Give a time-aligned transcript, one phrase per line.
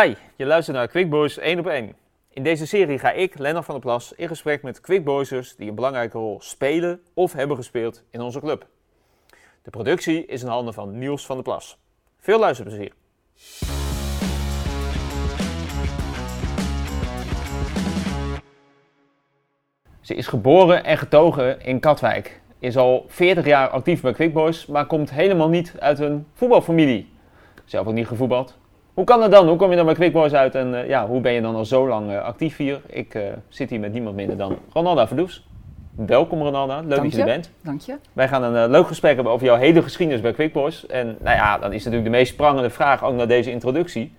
[0.00, 1.94] Hi, je luistert naar Quick Boys 1 op 1.
[2.30, 5.68] In deze serie ga ik, Lennart van der Plas, in gesprek met Quick Boysers die
[5.68, 8.66] een belangrijke rol spelen of hebben gespeeld in onze club.
[9.62, 11.78] De productie is in handen van Niels van der Plas.
[12.18, 12.92] Veel luisterplezier.
[20.00, 22.40] Ze is geboren en getogen in Katwijk.
[22.58, 27.12] Is al 40 jaar actief bij Quick Boys, maar komt helemaal niet uit een voetbalfamilie.
[27.64, 28.62] Zelf ook niet gevoetbald.
[28.94, 29.48] Hoe kan dat dan?
[29.48, 31.54] Hoe kom je dan bij Quick Boys uit en uh, ja, hoe ben je dan
[31.54, 32.80] al zo lang uh, actief hier?
[32.86, 35.46] Ik uh, zit hier met niemand minder dan Ronalda Verdoes.
[35.94, 37.50] Welkom Ronalda, leuk Dank dat je er bent.
[37.60, 37.96] Dank je.
[38.12, 40.86] Wij gaan een leuk gesprek hebben over jouw hele geschiedenis bij Quick Boys.
[40.86, 44.12] En nou ja, dan is natuurlijk de meest sprangende vraag ook naar deze introductie.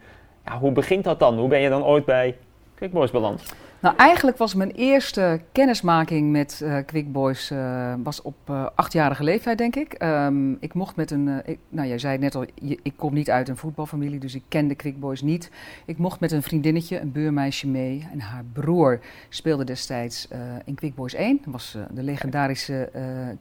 [0.45, 1.37] Ja, hoe begint dat dan?
[1.37, 2.37] Hoe ben je dan ooit bij
[2.75, 3.43] Quick Boys beland?
[3.79, 9.23] Nou, eigenlijk was mijn eerste kennismaking met uh, Quick Boys uh, was op uh, achtjarige
[9.23, 10.03] leeftijd, denk ik.
[10.03, 13.49] Um, ik mocht met een, nou jij zei het net al, ik kom niet uit
[13.49, 15.51] een voetbalfamilie, dus ik kende Quick Boys niet.
[15.85, 20.27] Ik mocht met een vriendinnetje, een buurmeisje mee en haar broer speelde destijds
[20.65, 21.39] in Quick Boys 1.
[21.43, 22.89] Dat was de legendarische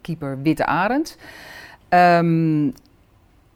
[0.00, 1.16] keeper Witte Arend.
[1.88, 2.74] Um,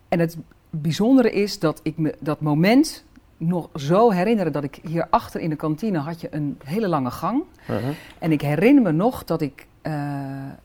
[0.08, 0.36] en het
[0.70, 3.04] bijzondere is dat ik me dat moment
[3.38, 7.42] nog zo herinneren dat ik hierachter in de kantine had je een hele lange gang.
[7.70, 7.88] Uh -huh.
[8.18, 9.92] En ik herinner me nog dat ik, uh,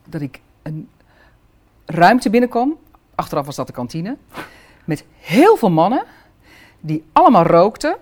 [0.10, 0.90] dat ik een
[1.86, 2.78] ruimte binnenkwam.
[3.16, 4.18] Achteraf was dat de kantine.
[4.86, 6.04] Met heel veel mannen
[6.80, 7.96] die allemaal rookten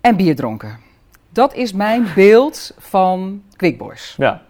[0.00, 0.78] en bier dronken.
[1.30, 4.14] Dat is mijn beeld van Quick Boys.
[4.16, 4.42] Ja.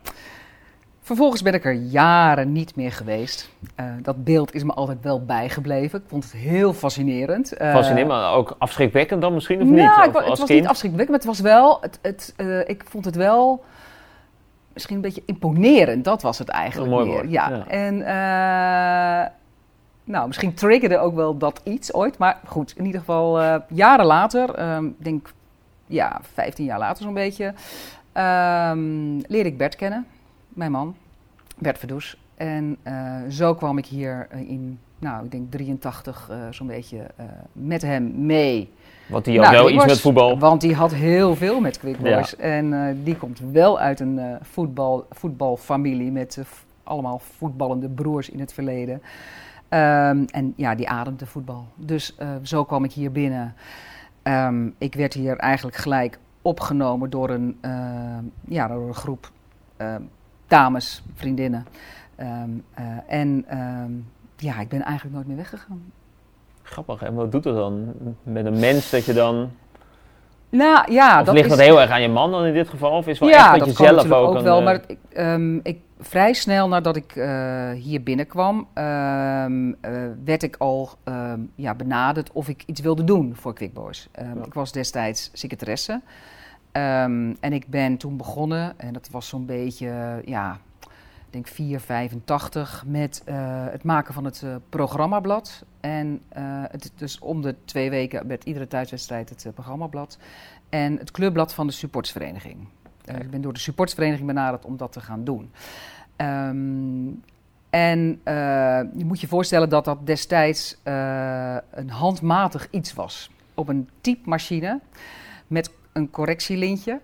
[1.09, 3.51] Vervolgens ben ik er jaren niet meer geweest.
[3.81, 5.99] Uh, dat beeld is me altijd wel bijgebleven.
[5.99, 7.61] Ik vond het heel fascinerend.
[7.61, 10.17] Uh, Fascinerend, maar ook afschrikwekkend dan misschien of nou, niet?
[10.17, 10.61] Of, het was kind?
[10.61, 11.79] niet afschrikwekkend, maar het was wel...
[11.81, 13.65] Het, het, uh, ik vond het wel
[14.73, 16.05] misschien een beetje imponerend.
[16.05, 17.17] Dat was het eigenlijk een mooi meer.
[17.17, 17.31] Woord.
[17.31, 17.49] Ja.
[17.49, 17.67] ja.
[17.67, 17.97] En
[20.05, 22.19] nou, misschien triggerde ook wel dat iets ooit.
[22.19, 24.49] Maar goed, in ieder geval jaren later,
[24.85, 25.33] ik denk
[25.87, 27.55] ja, 15 jaar later zo'n beetje...
[28.15, 30.07] Um, leerde ik Bert kennen
[30.59, 30.95] mijn man,
[31.59, 32.17] Bert Verdoes.
[32.35, 37.27] En uh, zo kwam ik hier in, nou, ik denk 83 uh, zo'n beetje uh,
[37.53, 38.73] met hem mee.
[39.09, 40.39] Want die had nou, wel iets met voetbal.
[40.39, 42.31] Want die had heel veel met Quick Boys.
[42.31, 42.37] Ja.
[42.37, 46.39] En die komt wel uit een voetbal, voetbalfamilie met
[46.83, 48.95] allemaal voetballende broers in het verleden.
[48.95, 51.67] Um, en ja, die ademde voetbal.
[51.75, 53.55] Dus zo kwam ik hier binnen.
[54.23, 57.59] Um, ik werd hier eigenlijk gelijk opgenomen door een,
[58.49, 59.31] ja, door een groep
[60.49, 61.67] dames, vriendinnen.
[62.21, 65.93] Um, uh, en um, ja, ik ben eigenlijk nooit meer weggegaan.
[66.63, 69.51] Grappig, en wat doet het dan met een mens dat je dan...
[70.49, 71.57] Nou ja, of dat ligt is...
[71.57, 72.91] dat heel erg aan je man dan in dit geval?
[72.91, 74.29] Of is wel ja, echt dat, dat je zelf ook...
[74.29, 74.65] ook een, wel, uh...
[74.65, 79.45] maar ik, um, ik, vrij snel nadat ik uh, hier binnenkwam, uh,
[80.25, 80.91] werd ik al
[81.55, 84.09] ja, benaderd of ik iets wilde doen voor Quick Boys.
[84.13, 84.45] Ja.
[84.45, 86.01] Ik was destijds secretaresse.
[86.79, 90.59] Um, en ik ben toen begonnen, en dat was zo'n beetje, ja,
[91.29, 93.35] ik denk 485, met uh,
[93.71, 95.65] het maken van het uh, programmablad.
[95.81, 100.19] En uh, het, dus om de twee weken met iedere thuiswedstrijd het programmablad.
[100.69, 102.69] En het clubblad van de supportsvereniging.
[103.05, 105.51] ik ben door de supportsvereniging benaderd om dat te gaan doen.
[106.17, 107.23] Um,
[107.71, 108.21] en
[108.97, 110.77] je moet je voorstellen dat dat destijds
[111.71, 113.31] een handmatig iets was.
[113.55, 114.81] Op een typemachine
[115.47, 117.01] met een correctielintje.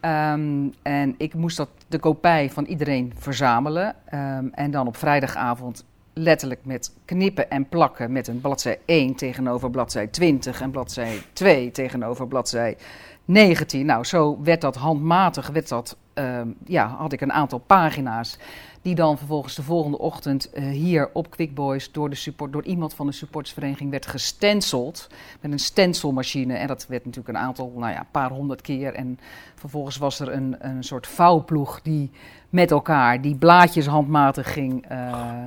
[0.00, 3.94] Um, en ik moest dat, de kopij van iedereen verzamelen.
[4.14, 9.70] Um, en dan op vrijdagavond letterlijk met knippen en plakken met een bladzij 1 tegenover
[9.70, 12.76] bladzij 20 en bladzij 2 tegenover bladzij
[13.24, 13.86] 19.
[13.86, 18.38] Nou, zo werd dat handmatig, werd dat, um, ja, had ik een aantal pagina's
[18.82, 22.64] die dan vervolgens de volgende ochtend uh, hier op Quick Boys door, de support, door
[22.64, 25.08] iemand van de supportsvereniging werd gestenceld.
[25.40, 26.54] Met een stencilmachine.
[26.54, 28.94] En dat werd natuurlijk een aantal, nou ja, paar honderd keer.
[28.94, 29.18] En
[29.54, 32.10] vervolgens was er een, een soort vouwploeg die
[32.48, 35.44] met elkaar die blaadjes handmatig ging, uh,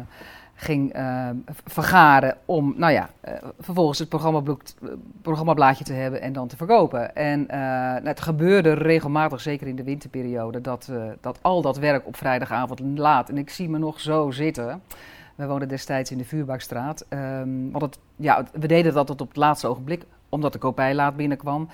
[0.56, 1.30] ging uh,
[1.66, 2.38] vergaren.
[2.46, 3.10] Om, nou ja,
[3.60, 4.10] vervolgens het
[5.22, 7.16] programmablaadje te hebben en dan te verkopen.
[7.16, 7.46] En
[8.04, 10.92] het gebeurde regelmatig, zeker in de winterperiode, dat,
[11.22, 13.30] dat al dat werk op vrijdagavond laat.
[13.30, 14.82] En ik zie me nog zo zitten.
[15.36, 17.06] We woonden destijds in de Vuurbakstraat.
[17.10, 20.96] Um, want het, ja, we deden dat tot op het laatste ogenblik, omdat de kopij
[20.96, 21.70] laat binnenkwam.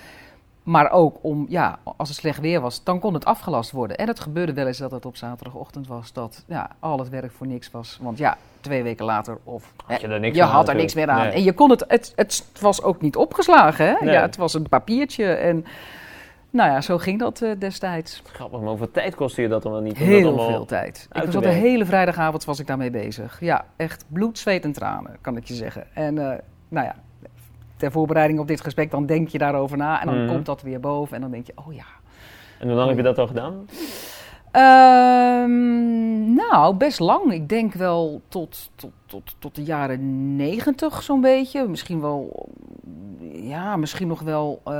[0.69, 3.98] Maar ook om, ja, als het slecht weer was, dan kon het afgelast worden.
[3.98, 7.31] En het gebeurde wel eens dat het op zaterdagochtend was, dat ja, al het werk
[7.31, 7.98] voor niks was.
[8.01, 11.10] Want ja, twee weken later, of had je, er niks je had er niks meer
[11.10, 11.24] aan.
[11.24, 11.31] Nee.
[11.31, 14.06] En je kon het, het, het was ook niet opgeslagen, hè?
[14.06, 14.13] Nee.
[14.13, 15.66] Ja, het was een papiertje en...
[16.50, 18.22] Nou ja, zo ging dat uh, destijds.
[18.25, 19.98] Grappig, maar hoeveel tijd kostte je dat dan wel niet?
[19.98, 21.07] Heel veel tijd.
[21.12, 23.39] Ik was de hele vrijdagavond was ik daarmee bezig.
[23.39, 25.95] Ja, echt bloed, zweet en tranen, kan ik je zeggen.
[25.95, 26.33] En uh,
[26.68, 26.95] nou ja,
[27.80, 30.02] ter voorbereiding op dit gesprek, dan denk je daarover na.
[30.02, 30.28] En dan Mhm.
[30.34, 31.16] komt dat weer boven.
[31.16, 31.86] En dan denk je, oh ja.
[32.60, 33.66] En hoe lang heb je dat al gedaan?
[35.00, 37.34] Ehm, nou, best lang.
[37.34, 41.68] Ik denk wel tot, tot, tot, tot de jaren negentig zo'n beetje.
[41.68, 42.50] Misschien wel,
[43.34, 44.74] ja, misschien nog wel, eh,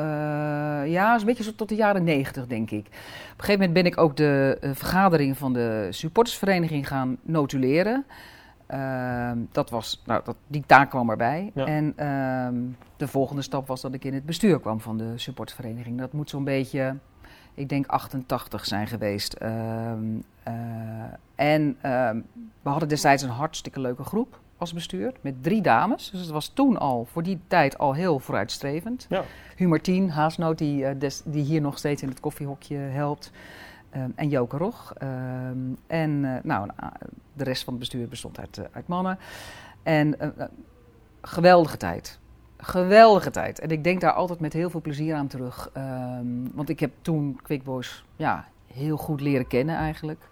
[0.86, 2.86] ja, zo'n beetje zo tot de jaren negentig denk ik.
[2.88, 8.06] Op een gegeven moment ben ik ook de eh, vergadering van de supportersvereniging gaan notuleren.
[8.69, 11.51] Ehm, dat was, nou, dat, die taak kwam erbij.
[11.54, 11.66] Ja.
[11.66, 12.56] En ehm,
[12.98, 16.00] de volgende stap was dat ik in het bestuur kwam van de supportersvereniging.
[16.00, 16.95] Dat moet zo'n beetje,
[17.54, 19.33] ik denk 88 zijn geweest.
[19.33, 20.04] Ehm,
[20.44, 20.54] eh,
[21.36, 21.77] en
[22.62, 26.10] we hadden destijds een hartstikke leuke groep als bestuur met drie dames.
[26.12, 29.06] Dus het was toen al, voor die tijd al heel vooruitstrevend.
[29.10, 29.24] Ja.
[29.56, 33.31] Humartien, Haasnoot, die, eh, des- die hier nog steeds in het koffiehokje helpt.
[33.89, 34.94] Ehm, en Joke Rog.
[34.97, 35.57] Ehm,
[35.88, 36.69] en eh, nou,
[37.33, 39.18] de rest van het bestuur bestond uit, eh, uit mannen.
[39.83, 40.45] En eh,
[41.21, 42.19] geweldige tijd.
[42.57, 43.59] Geweldige tijd.
[43.59, 45.69] En ik denk daar altijd met heel veel plezier aan terug.
[45.74, 50.27] Ehm, want ik heb toen Quick Boys ja, heel goed leren kennen eigenlijk.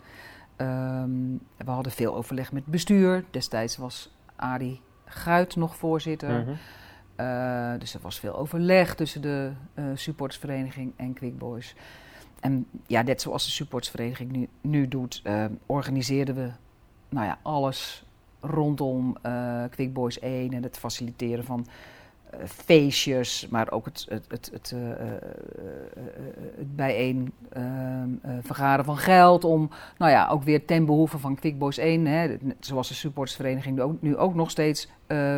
[1.57, 3.24] We hadden veel overleg met het bestuur.
[3.31, 6.30] Destijds was Arie Guit nog voorzitter.
[6.39, 7.80] Mhm.
[7.80, 9.51] Dus er was veel overleg tussen de
[9.94, 11.75] supportersvereniging en Quick Boys.
[12.39, 16.51] En ja, net zoals de supportersvereniging nu, nu doet, uh, organiseerden we
[17.10, 18.06] nou ja, alles
[18.39, 21.68] rondom uh, Quick Boys 1 en het faciliteren van
[22.45, 24.79] feestjes, maar ook het, het, het, het, uh,
[26.57, 27.33] het bijeen
[28.41, 32.38] vergaren van geld om, nou ja, ook weer ten behoeve van Quick Boys 1, hè,
[32.59, 34.89] zoals de supportersvereniging nu ook, nu ook nog steeds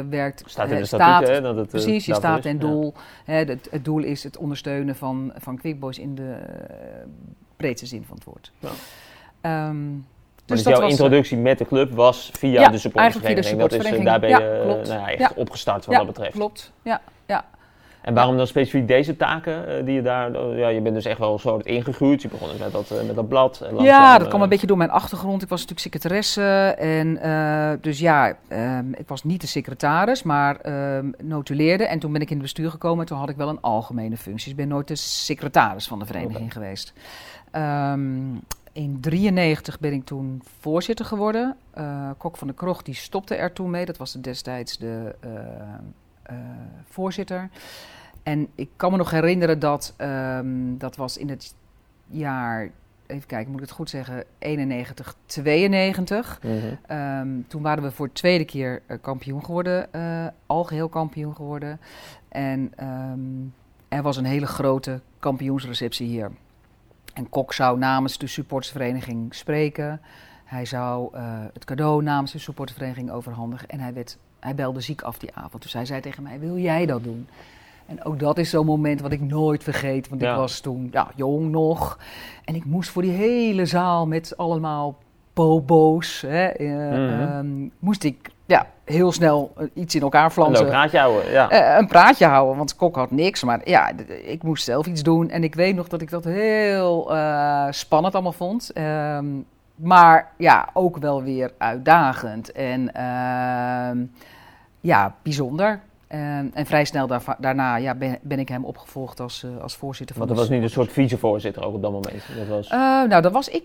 [0.09, 0.44] werkt.
[0.45, 1.41] Staat in de statuut, hè?
[1.41, 2.94] Dat het, precies, je staat en doel.
[2.95, 3.01] Ja.
[3.33, 6.38] Hè, het, het, doel is het ondersteunen van, van Quick Boys in de
[7.57, 8.51] breedste zin van het woord.
[8.59, 9.69] Ja.
[9.69, 10.06] Um,
[10.50, 13.60] dus, dus jouw was, introductie met de club was via ja, de supportersvereniging.
[13.60, 15.31] Dat is, daar ben je ja, nou, echt ja.
[15.36, 16.31] opgestart wat dat betreft.
[16.31, 16.72] klopt.
[16.81, 17.46] Ja, ja.
[18.01, 20.31] En waarom dan specifiek deze taken uh, die je daar...
[20.31, 22.22] Uh, ja, je bent dus echt wel zo ingegroeid.
[22.22, 23.62] Je begon dus met dat, met dat blad.
[23.62, 25.42] En ja, dat kwam een beetje door mijn achtergrond.
[25.42, 26.75] Ik was natuurlijk secretaresse.
[26.78, 30.57] En uh, dus ja, um, ik was niet de secretaris, maar
[30.98, 31.84] um, notuleerde.
[31.84, 33.06] En toen ben ik in het bestuur gekomen.
[33.06, 34.51] Toen had ik wel een algemene functie.
[34.51, 36.50] Ik ben nooit de secretaris van de vereniging okay.
[36.50, 36.94] geweest.
[37.56, 41.56] Um, in 93 ben ik toen voorzitter geworden.
[41.77, 43.86] Uh, Kok van de Krocht die stopte er toen mee.
[43.86, 45.31] Dat was destijds de uh,
[46.31, 46.38] uh,
[46.86, 47.50] voorzitter.
[48.24, 51.56] En ik kan me nog herinneren dat um, dat was in het
[52.07, 52.69] jaar,
[53.07, 56.39] even kijken, moet ik het goed zeggen, 91, 92.
[56.44, 56.98] Mhm.
[56.98, 59.89] Um, toen waren we voor de tweede keer kampioen geworden,
[60.45, 61.80] algeheel kampioen geworden.
[62.30, 63.54] En um,
[63.88, 66.31] er was een hele grote kampioensreceptie hier.
[67.19, 70.01] En Kok zou namens de supportersvereniging spreken.
[70.45, 71.21] Hij zou uh,
[71.54, 73.68] het cadeau namens de supportersvereniging overhandigen.
[73.69, 75.63] En hij, werd, hij belde ziek af die avond.
[75.63, 77.27] Dus hij zei tegen mij, wil jij dat doen?
[77.86, 80.10] En ook dat is zo'n moment wat ik nooit vergeet.
[80.10, 80.31] Want Ja.
[80.31, 82.00] ik was toen ja, jong nog.
[82.45, 84.98] En ik moest voor die hele zaal met allemaal
[85.33, 86.22] bobo's...
[86.22, 87.22] Hè, eh, Mhm.
[87.22, 90.63] ehm, moest ik ja, heel snel eh, iets in elkaar Een flansen.
[90.63, 91.50] leuk praatje houden, ja.
[91.50, 93.44] Eh, een praatje houden, want Kok had niks.
[93.44, 93.92] Maar ja,
[94.24, 95.30] ik moest zelf iets doen.
[95.30, 98.72] En ik weet nog dat ik dat heel eh, spannend allemaal vond.
[98.74, 99.25] Ehm,
[99.75, 102.51] maar ja, ook wel weer uitdagend.
[102.51, 103.98] En ehm,
[104.80, 105.80] ja, bijzonder.
[106.07, 107.07] En, en vrij snel
[107.40, 110.66] daarna ja, ben, ben ik hem opgevolgd als, als voorzitter van Want dat was niet
[110.66, 112.24] een soort vicevoorzitter ook op dat moment.
[112.38, 112.70] Dat was...
[113.08, 113.63] nou, dan was ik.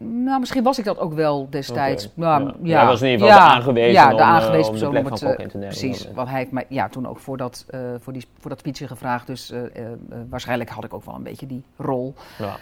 [0.00, 2.08] Nou, misschien was ik dat ook wel destijds.
[2.14, 2.54] Nou, ja.
[2.62, 2.78] ja.
[2.78, 5.04] Jij was in ieder geval de aangewezen Ja, de om, eh, aangewezen om persoon om
[5.04, 5.76] het, eh, in te nemen.
[5.76, 8.58] Precies, want hij heeft mij ja, toen ook voor, dat, eh, voor, die, voor dat
[8.58, 9.26] speechje gevraagd.
[9.26, 9.52] Dus
[10.28, 12.14] waarschijnlijk had ik ook wel een beetje die rol.
[12.38, 12.56] Ja.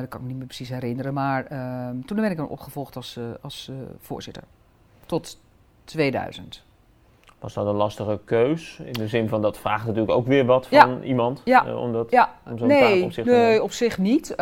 [0.00, 1.14] Dat kan ik me niet meer precies herinneren.
[1.14, 4.42] Maar eh, toen ben ik dan opgevolgd als, als voorzitter.
[5.06, 5.38] Tot
[5.84, 6.64] 2000.
[7.44, 8.78] Was dat een lastige keus?
[8.84, 10.80] In de zin van dat vraagt natuurlijk ook weer wat Ja.
[10.80, 11.40] van iemand.
[11.44, 11.66] Ja.
[11.66, 14.34] eh, om dat, Ja, om nee, op zich te nee, op zich niet.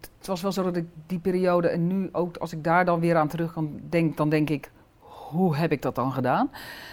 [0.00, 3.00] Het, was wel zo dat ik die periode en nu ook als ik daar dan
[3.00, 6.50] weer aan terug kan denk, dan denk ik, hoe heb ik dat dan gedaan?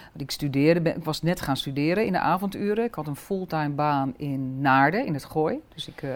[0.08, 2.84] Want ik studeerde, ik was net gaan studeren in de avonduren.
[2.84, 5.60] Ik had een fulltime baan in Naarden, in het Gooi.
[5.74, 6.10] Dus ik, eh,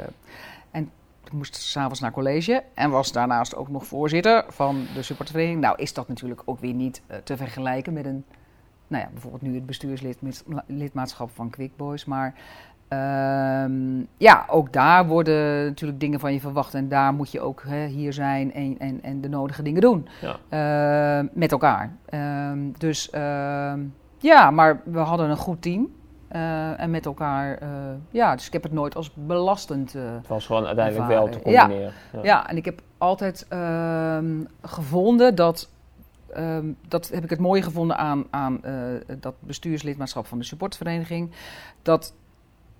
[0.70, 0.90] en
[1.24, 5.62] ik moest s'avonds naar college en was daarnaast ook nog voorzitter van de supportervereniging.
[5.62, 8.24] Nou is dat natuurlijk ook weer niet eh, te vergelijken met een,
[8.86, 12.04] nou ja, bijvoorbeeld nu het bestuurslidmaatschap van Quick Boys.
[12.04, 12.34] Maar
[12.88, 16.74] Ehm, ja, ook daar worden natuurlijk dingen van je verwacht.
[16.74, 20.08] En daar moet je ook hè, hier zijn en, en, en de nodige dingen doen.
[20.20, 20.36] Ja.
[21.18, 21.92] Ehm, met elkaar.
[22.08, 23.08] Ehm, dus
[24.20, 25.88] ja, maar we hadden een goed team.
[26.28, 27.68] Eh, en met elkaar, eh,
[28.10, 29.94] ja, dus ik heb het nooit als belastend.
[29.94, 31.30] eh, Het was gewoon uiteindelijk Ervaren.
[31.32, 31.60] wel te Ja.
[31.60, 31.92] combineren.
[32.22, 32.48] ja.
[32.48, 33.46] en ik heb altijd
[34.62, 35.68] gevonden dat
[36.88, 38.60] dat heb ik het mooie gevonden aan, aan
[39.20, 41.30] dat bestuurslidmaatschap van de supportvereniging.
[41.82, 42.14] Dat,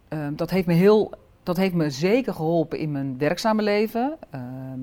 [0.09, 1.13] ehm, dat, heeft me heel,
[1.43, 4.17] dat heeft me zeker geholpen in mijn werkzame leven.
[4.31, 4.81] Ehm,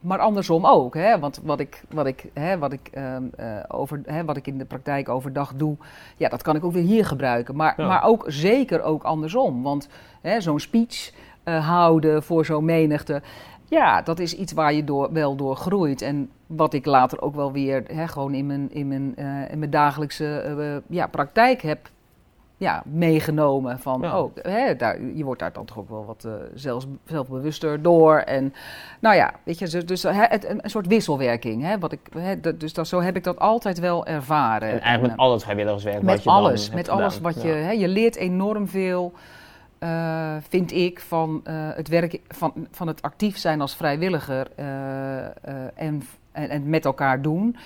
[0.00, 0.94] maar andersom ook.
[0.94, 1.18] Hè?
[1.18, 4.58] Want wat ik, wat, ik, hè, wat, ik, ehm, eh, over, hè, wat ik in
[4.58, 5.76] de praktijk overdag doe,
[6.16, 7.56] ja, dat kan ik ook weer hier gebruiken.
[7.56, 7.86] Maar, Ja.
[7.86, 9.62] maar ook zeker ook andersom.
[9.62, 9.88] Want
[10.20, 13.22] hè, zo'n speech eh, houden voor zo'n menigte.
[13.68, 16.02] Ja, dat is iets waar je door, wel door groeit.
[16.02, 19.58] En wat ik later ook wel weer hè, gewoon in mijn, in mijn, eh, in
[19.58, 21.90] mijn dagelijkse ja, praktijk heb
[22.56, 23.78] ja, meegenomen.
[23.78, 24.20] Van, Ja.
[24.20, 28.16] oh, hè, daar, je wordt daar dan toch ook wel wat eh, zelfs, zelfbewuster door.
[28.18, 28.54] En
[29.00, 31.62] nou ja, weet je, dus, dus hè, het, een, een soort wisselwerking.
[31.62, 34.68] Hè, wat ik, hè, dat, dus dat, zo heb ik dat altijd wel ervaren.
[34.68, 37.00] En eigenlijk met En, al het vrijwilligerswerk wat met je dan alles, met gedaan.
[37.00, 37.54] alles wat je, Ja.
[37.54, 39.12] hè, je leert enorm veel,
[39.78, 44.50] eh, vind ik, van eh, het werk, van, van het actief zijn als vrijwilliger
[45.74, 47.56] en, en, en met elkaar doen.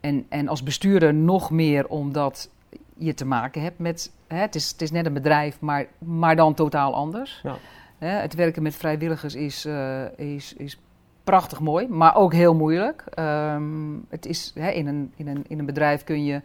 [0.00, 2.48] En, en als bestuurder nog meer omdat
[2.96, 6.36] je te maken hebt met, hè, het, is, het is net een bedrijf, maar, maar
[6.36, 7.40] dan totaal anders.
[7.42, 7.56] Ja.
[7.98, 10.78] Hè, het werken met vrijwilligers is, eh, is, is
[11.24, 13.04] prachtig mooi, maar ook heel moeilijk.
[13.14, 16.40] Ehm, het is, hè, in, een, in, een, in een bedrijf kun je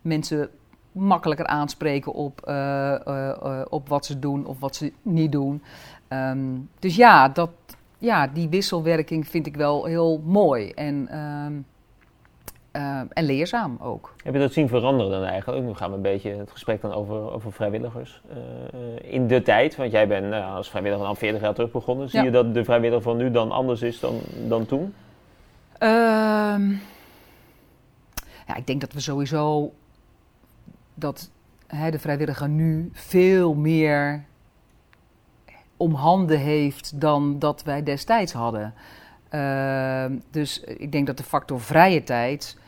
[0.00, 0.50] mensen
[0.92, 5.62] makkelijker aanspreken op, eh, eh, op wat ze doen of wat ze niet doen.
[6.08, 6.38] Ehm,
[6.78, 7.50] dus ja, dat,
[7.98, 11.52] ja, die wisselwerking vind ik wel heel mooi en, ehm,
[12.70, 14.14] eh, en leerzaam ook.
[14.24, 15.64] Heb je dat zien veranderen dan eigenlijk?
[15.64, 18.20] Nu gaan we een beetje het gesprek dan over, over vrijwilligers.
[18.30, 22.08] eh, in de tijd, want jij bent nou, als vrijwilliger al 40 jaar terug begonnen.
[22.08, 22.24] Zie Ja.
[22.24, 24.94] je dat de vrijwilliger van nu dan anders is dan, dan toen?
[25.78, 26.70] Ehm,
[28.46, 29.72] ja, ik denk dat we sowieso
[30.94, 31.30] dat
[31.66, 34.24] hè, de vrijwilliger nu veel meer
[35.76, 38.74] om handen heeft dan dat wij destijds hadden.
[39.28, 42.58] Ehm, dus ik denk dat de factor vrije tijd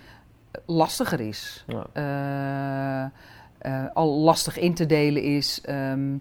[0.67, 1.65] lastiger is.
[1.67, 1.87] Ja.
[1.93, 3.05] eh,
[3.59, 5.61] eh, al lastig in te delen is.
[5.65, 6.17] ehm,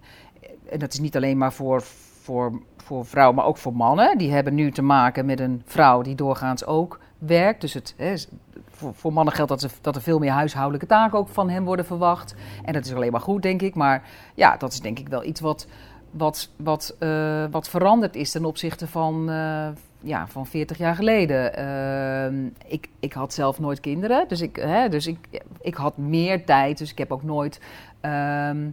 [0.69, 1.81] en dat is niet alleen maar voor,
[2.21, 4.17] voor, voor vrouwen, maar ook voor mannen.
[4.17, 7.61] Die hebben nu te maken met een vrouw die doorgaans ook werkt.
[7.61, 8.13] Dus het, hè,
[8.69, 11.63] voor, voor mannen geldt dat, ze, dat er veel meer huishoudelijke taken ook van hen
[11.63, 12.35] worden verwacht.
[12.63, 13.75] En dat is alleen maar goed, denk ik.
[13.75, 14.03] Maar
[14.35, 15.67] ja, dat is denk ik wel iets wat,
[16.11, 19.29] wat, wat, eh, wat veranderd is ten opzichte van,
[20.01, 21.55] ja, van 40 jaar geleden.
[21.55, 26.45] Ehm, ik, ik had zelf nooit kinderen, dus, ik, hè, dus ik, ik had meer
[26.45, 26.77] tijd.
[26.77, 27.59] Dus ik heb ook nooit.
[28.01, 28.69] ehm,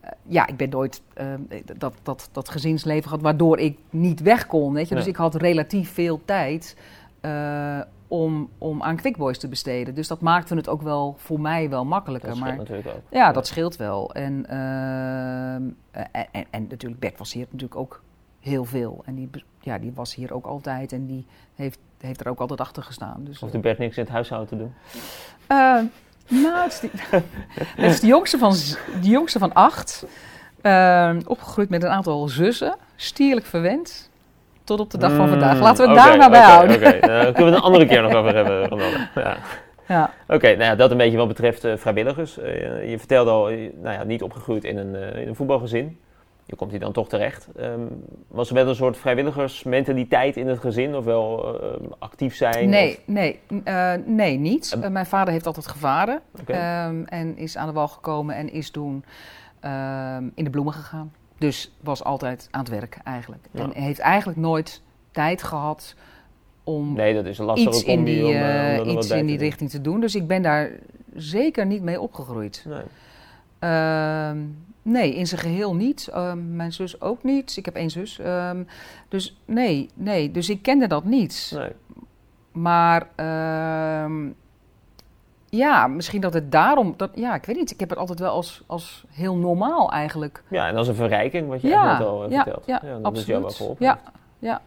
[0.00, 1.40] eh, ja, ik ben nooit ehm,
[1.78, 4.72] dat, dat, dat gezinsleven gehad waardoor ik niet weg kon.
[4.72, 4.94] Weet je?
[4.94, 6.76] Dus ik had relatief veel tijd
[7.20, 9.94] eh, om, om aan quickboys te besteden.
[9.94, 12.28] Dus dat maakte het ook wel voor mij wel makkelijker.
[12.28, 13.02] Dat maar scheelt natuurlijk ook.
[13.10, 14.14] ja, dat scheelt wel.
[14.14, 15.76] En, en,
[16.12, 18.02] en, en natuurlijk, Bert was hier natuurlijk ook
[18.42, 19.02] heel veel.
[19.06, 19.30] En die,
[19.60, 23.16] ja, die was hier ook altijd en die heeft, heeft er ook altijd achter gestaan.
[23.24, 24.74] Dus, Of de Bert niks in het huishouden te doen.
[25.46, 25.56] eh,
[26.42, 26.90] nou, het is, die-
[27.84, 28.50] het is de, jongste van,
[29.02, 30.04] de jongste van acht.
[30.60, 32.76] Ehm, opgegroeid met een aantal zussen.
[32.96, 34.10] Stierlijk verwend.
[34.64, 35.60] Tot op de dag van vandaag.
[35.60, 36.76] Laten we het daar maar bij houden.
[36.76, 38.96] Oké, Eh, daar kunnen we het een andere keer nog over hebben, Ronaldo.
[39.14, 39.36] Ja.
[39.88, 40.10] Ja.
[40.28, 42.38] Oké, nou ja, dat een beetje wat betreft eh, vrijwilligers.
[42.38, 45.98] Eh, je vertelde al, eh, nou ja, niet opgegroeid in een, eh, in een voetbalgezin.
[46.56, 47.48] Komt hier dan toch terecht.
[47.56, 47.80] Ehm,
[48.28, 50.96] was er wel een soort vrijwilligersmentaliteit in het gezin?
[50.96, 52.68] Of wel eh, actief zijn?
[52.68, 54.78] Nee, Of, nee, eh, nee, niet.
[54.80, 56.20] Eh, mijn vader heeft altijd gevaren.
[56.46, 59.04] Ehm, en is aan de wal gekomen en is toen
[59.60, 61.12] ehm, in de bloemen gegaan.
[61.38, 63.46] Dus was altijd aan het werk eigenlijk.
[63.50, 63.62] Ja.
[63.62, 65.94] En heeft eigenlijk nooit tijd gehad
[66.64, 69.80] om nee, dat is een iets in die, om, om iets in die richting te
[69.80, 70.00] doen.
[70.00, 70.70] Dus ik ben daar
[71.14, 72.66] zeker niet mee opgegroeid.
[72.68, 72.82] Nee.
[74.82, 76.08] Nee, in zijn geheel niet.
[76.12, 77.56] Ehm, mijn zus ook niet.
[77.56, 78.18] Ik heb één zus.
[78.18, 78.62] Ehm,
[79.08, 80.30] dus nee, nee.
[80.30, 81.52] Dus ik kende dat niet.
[81.54, 81.70] nee.
[82.52, 84.28] Maar ehm,
[85.48, 86.94] ja, misschien dat het daarom.
[86.96, 87.70] Dat, ja, ik weet niet.
[87.70, 90.42] Ik heb het altijd wel als, als heel normaal eigenlijk.
[90.50, 92.66] Ja, en is een verrijking, wat je Ja, net al eh, ja, vertelt.
[92.66, 93.52] ja, dat is jou wel absoluut.
[93.56, 93.86] geholpen.
[93.86, 93.98] Ja,
[94.38, 94.60] ja, ja.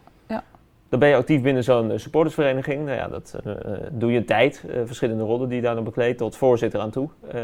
[0.90, 2.86] Dan ben je actief binnen zo'n eh, supportersvereniging.
[2.86, 3.54] Nou ja, dat eh,
[3.92, 4.64] doe je een tijd.
[4.70, 7.10] eh, verschillende rollen die je daar dan bekleedt, tot voorzitter aan toe.
[7.32, 7.38] Ehm,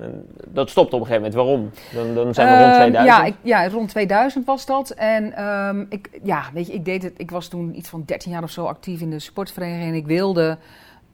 [0.00, 1.34] en dat stopt op een gegeven moment.
[1.34, 1.70] Waarom?
[1.94, 3.16] Dan, dan zijn we rond Ehm, 2000.
[3.16, 4.90] Ja, ik, ja, rond 2000 was dat.
[4.90, 7.12] En ehm, ik, ja, weet je, ik deed het.
[7.16, 9.88] Ik was toen iets van 13 jaar of zo actief in de supportvereniging.
[9.88, 10.58] En ik wilde,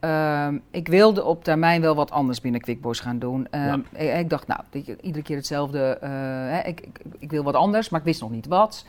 [0.00, 3.46] ehm, ik wilde op termijn wel wat anders binnen Quickboys gaan doen.
[3.50, 4.60] Ehm, ik, ik dacht, nou,
[5.00, 5.98] iedere keer hetzelfde.
[6.66, 6.88] ik,
[7.18, 8.84] ik wil wat anders, maar ik wist nog niet wat.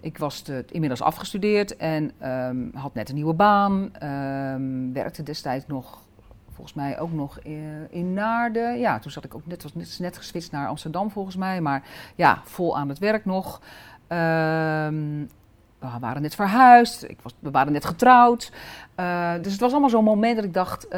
[0.00, 3.90] Ik was inmiddels afgestudeerd en ehm, had net een nieuwe baan.
[3.92, 6.02] ehm, werkte destijds nog,
[6.50, 8.78] volgens mij ook nog in, in Naarden.
[8.78, 11.60] Ja, toen zat ik ook net, was net, geswitcht naar Amsterdam volgens mij.
[11.60, 11.82] Maar
[12.14, 13.60] ja, vol aan het werk nog.
[14.06, 15.24] Ehm,
[15.78, 18.52] we waren net verhuisd, ik was, we waren net getrouwd.
[18.96, 20.88] Uh, dus het was allemaal zo'n moment dat ik dacht,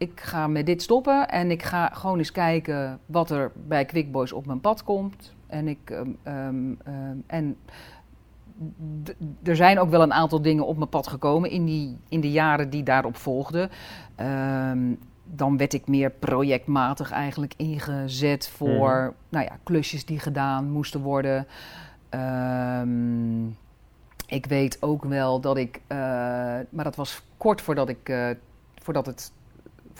[0.00, 4.12] ik ga met dit stoppen en ik ga gewoon eens kijken wat er bij Quick
[4.12, 5.34] Boys op mijn pad komt.
[5.46, 6.78] En ik, um, um,
[7.26, 7.56] en
[9.42, 12.30] er zijn ook wel een aantal dingen op mijn pad gekomen in, die, in de
[12.30, 13.70] jaren die daarop volgden.
[15.24, 21.00] Dan werd ik meer projectmatig eigenlijk ingezet voor mm nou ja, klusjes die gedaan moesten
[21.00, 21.46] worden.
[24.26, 25.98] Ik weet ook wel dat ik, uh,
[26.70, 28.30] maar dat was kort voordat ik, uh,
[28.74, 29.32] voordat het,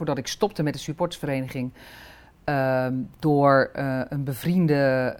[0.00, 1.72] voordat ik stopte met de supportersvereniging.
[2.44, 2.86] Uh,
[3.18, 5.16] door uh, een bevriende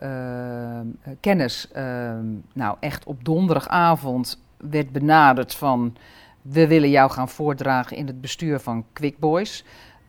[1.20, 5.96] kennis, ehm, nou echt op donderdagavond werd benaderd van...
[6.42, 9.64] we willen jou gaan voordragen in het bestuur van Quick Boys...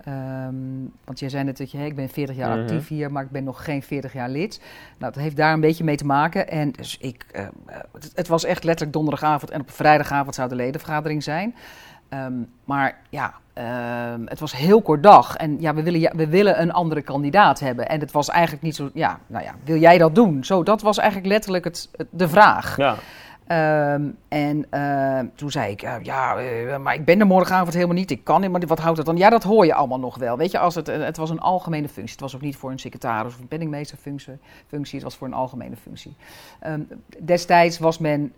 [0.07, 2.59] Um, want jij zei net dat je, hey, ik ben 40 jaar mhm.
[2.59, 4.61] actief hier, maar ik ben nog geen 40 jaar lid.
[4.97, 6.49] Nou, dat heeft daar een beetje mee te maken.
[6.49, 7.25] En dus ik,
[7.91, 11.55] het, het, was echt letterlijk donderdagavond en op vrijdagavond zou de ledenvergadering zijn.
[12.13, 15.35] Um, maar ja, um, het was heel kort dag.
[15.35, 17.89] En ja we, willen, ja, we willen een andere kandidaat hebben.
[17.89, 20.43] En het was eigenlijk niet zo, ja, nou ja, wil jij dat doen?
[20.43, 22.77] Zo, dat was eigenlijk letterlijk het, het de vraag.
[22.77, 22.95] Ja.
[23.93, 27.95] Um, en uh, toen zei ik, uh, ja, uh, maar ik ben er morgenavond helemaal
[27.95, 28.11] niet.
[28.11, 29.17] Ik kan niet, maar wat houdt het dan?
[29.17, 30.37] Ja, dat hoor je allemaal nog wel.
[30.37, 32.11] Weet je, als het, het was een algemene functie.
[32.11, 34.37] Het was ook niet voor een secretaris of een penningmeesterfunctie.
[34.67, 36.15] Functie, het was voor een algemene functie.
[36.67, 36.87] Um,
[37.19, 38.33] destijds was men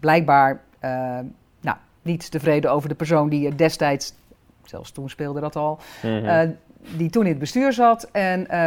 [0.00, 0.60] blijkbaar
[2.02, 4.12] niet tevreden over de persoon die destijds,
[4.64, 6.56] zelfs toen speelde dat al, mm -hmm
[6.96, 8.08] die toen in het bestuur zat.
[8.12, 8.66] En uh,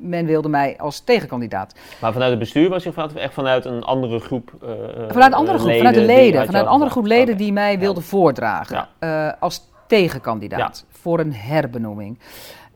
[0.00, 1.74] men wilde mij als tegenkandidaat.
[2.00, 4.52] Maar vanuit het bestuur was je echt vanuit een andere groep?
[4.62, 4.68] Uh,
[5.08, 6.46] vanuit een andere groep, vanuit de leden.
[6.46, 7.36] Vanuit een andere groep leden okay.
[7.36, 9.36] die mij wilden voordragen ja.
[9.40, 10.98] als tegenkandidaat ja.
[10.98, 12.18] voor een herbenoeming.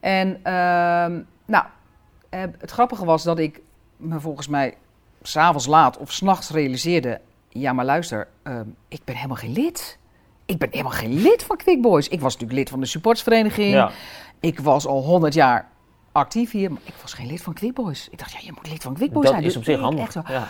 [0.00, 1.64] En ehm, nou,
[2.30, 3.60] het grappige was dat ik
[3.96, 4.74] me volgens mij
[5.22, 7.20] s'avonds laat of s'nachts realiseerde...
[7.60, 9.98] Ja, maar luister, ehm, ik ben helemaal geen lid.
[10.44, 12.08] Ik ben helemaal geen lid van Quick Boys.
[12.08, 13.72] Ik was natuurlijk lid van de supportsvereniging.
[13.72, 13.90] Ja.
[14.40, 15.68] Ik was al 100 jaar
[16.12, 18.08] actief hier, maar ik was geen lid van Quick Boys.
[18.10, 19.42] Ik dacht, ja, je moet lid van Quick Boys zijn.
[19.42, 20.28] Dat is dus op zich handig.
[20.28, 20.48] Ja.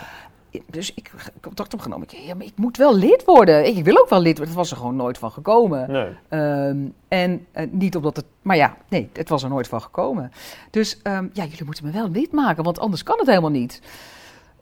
[0.65, 2.07] Dus ik heb contact opgenomen.
[2.11, 3.65] Ik, ja, maar ik moet wel lid worden.
[3.65, 4.47] Ik, wil ook wel lid worden.
[4.47, 5.91] Het was er gewoon nooit van gekomen.
[5.91, 6.39] Nee.
[6.69, 8.25] Um, en uh, niet omdat het...
[8.41, 10.31] Maar ja, nee, het was er nooit van gekomen.
[10.71, 13.81] Dus um, ja, jullie moeten me wel lid maken, want anders kan het helemaal niet.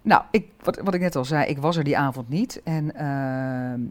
[0.05, 2.61] Nou, ik, wat, wat ik net al zei, ik was er die avond niet.
[2.63, 3.87] En uh,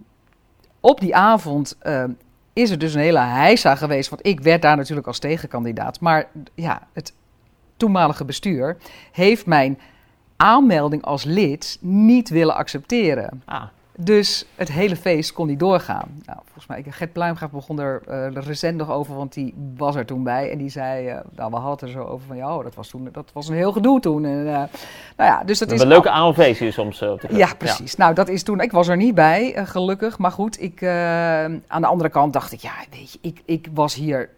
[0.80, 2.04] op die avond uh,
[2.52, 4.10] is er dus een hele heisa geweest.
[4.10, 6.00] Want ik werd daar natuurlijk als tegenkandidaat.
[6.00, 7.12] Maar ja, het
[7.76, 8.76] toenmalige bestuur
[9.12, 9.78] heeft mijn
[10.36, 13.42] aanmelding als lid niet willen accepteren.
[13.44, 13.62] Ah.
[13.96, 16.22] Dus het hele feest kon niet doorgaan.
[16.24, 20.06] Nou, volgens mij, Gert Pluimgraaf begon er uh, recent nog over, want die was er
[20.06, 20.50] toen bij.
[20.50, 22.88] En die zei, uh, nou, we hadden het er zo over van, ja, dat was,
[22.88, 24.24] toen, dat was een heel gedoe toen.
[24.24, 24.52] En, uh,
[25.16, 25.80] nou ja, dus dat is...
[25.80, 27.90] Een leuke AOV's hier soms op de Ja, precies.
[27.90, 27.96] Ja.
[27.98, 30.18] Nou, dat is toen, ik was er niet bij, gelukkig.
[30.18, 30.84] Maar goed, ik,
[31.66, 34.30] aan de andere kant dacht ik, ja, weet je, ik, ik was hier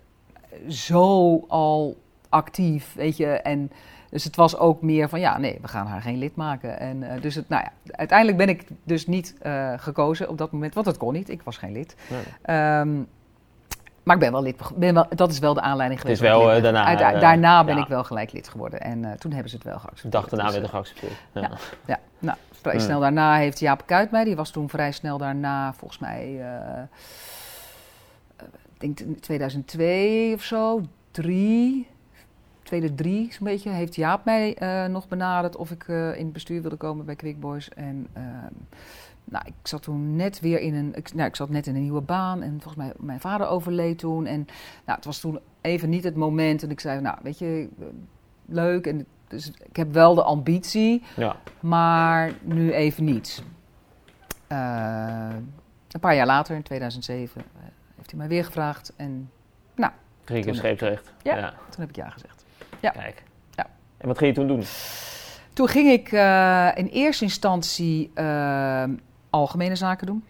[0.69, 1.97] zo al
[2.29, 3.71] actief, weet je, en...
[4.11, 6.79] Dus het was ook meer van, ja, nee, we gaan haar geen lid maken.
[6.81, 10.53] En uh, dus het, nou ja, uiteindelijk ben ik dus niet uh, gekozen op dat
[10.53, 11.29] moment, want dat kon niet.
[11.29, 11.97] Ik was geen lid.
[12.09, 12.79] Nee.
[12.79, 13.09] Um,
[14.03, 14.61] maar ik ben wel lid.
[14.77, 16.21] Ben wel, dat is wel de aanleiding geweest.
[16.21, 16.85] Het is wel uh, daarna.
[16.85, 17.83] Uit, daarna ben ja.
[17.83, 18.81] ik wel gelijk lid geworden.
[18.81, 20.12] En toen hebben ze het wel geaccepteerd.
[20.12, 21.12] De dag daarna dus, werd het geaccepteerd.
[21.33, 21.51] Ja, ja.
[21.87, 21.99] ja.
[22.19, 24.25] nou, vrij snel daarna heeft Jaap Kuit mij.
[24.25, 26.45] Die was toen vrij snel daarna, volgens mij,
[28.79, 31.87] ik denk 2002 of zo, drie
[32.66, 36.33] tweede drie, zo'n beetje, heeft Jaap mij uh, nog benaderd of ik uh, in het
[36.33, 37.68] bestuur wilde komen bij Quick Boys.
[37.68, 38.22] En uh,
[39.24, 41.83] nou, ik zat toen net weer in een, ik, nou, ik zat net in een
[41.83, 44.26] nieuwe baan en volgens mij, mijn vader overleed toen.
[44.26, 44.46] En
[44.85, 47.68] nou, het was toen even niet het moment en ik zei, nou, weet je,
[48.46, 48.87] leuk.
[48.87, 51.37] En dus ik heb wel de ambitie, ja.
[51.61, 53.42] maar nu even niet.
[54.48, 57.42] een paar jaar later, in 2007,
[57.96, 59.31] heeft hij mij weer gevraagd en
[59.74, 59.92] nou...
[60.24, 60.98] Ging ik een?
[61.22, 62.36] Ja, ja, toen heb ik ja gezegd.
[62.94, 63.01] Ja.
[63.01, 63.22] Kijk.
[63.51, 63.66] Ja.
[63.96, 64.64] En wat ging je toen doen?
[65.53, 68.85] Toen ging ik uh, in eerste instantie uh,
[69.31, 70.25] algemene zaken doen.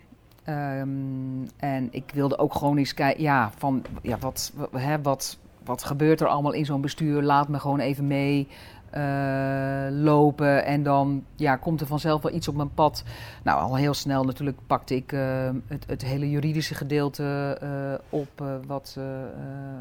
[0.48, 5.84] Um, en ik wilde ook gewoon eens kijken, ja, van ja, wat, hè, wat, wat
[5.84, 7.22] gebeurt er allemaal in zo'n bestuur?
[7.22, 8.48] Laat me gewoon even mee.
[8.94, 13.04] Uh, lopen en dan ja, komt er vanzelf wel iets op mijn pad.
[13.42, 18.44] Nou, al heel snel natuurlijk pakte ik uh, het, het, hele juridische gedeelte uh, op,
[18.66, 18.98] wat,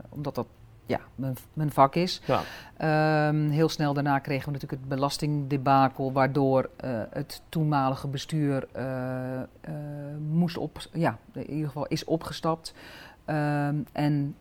[0.10, 0.48] omdat dat
[0.86, 2.22] ja, mijn, mijn vak is.
[2.26, 3.28] Ja.
[3.28, 8.84] Um, heel snel daarna kregen we natuurlijk het belastingdebakel, waardoor uh, het toenmalige bestuur uh,
[9.70, 9.76] uh,
[10.30, 12.74] moest op, ja, in ieder geval is opgestapt.
[13.26, 14.36] Um, en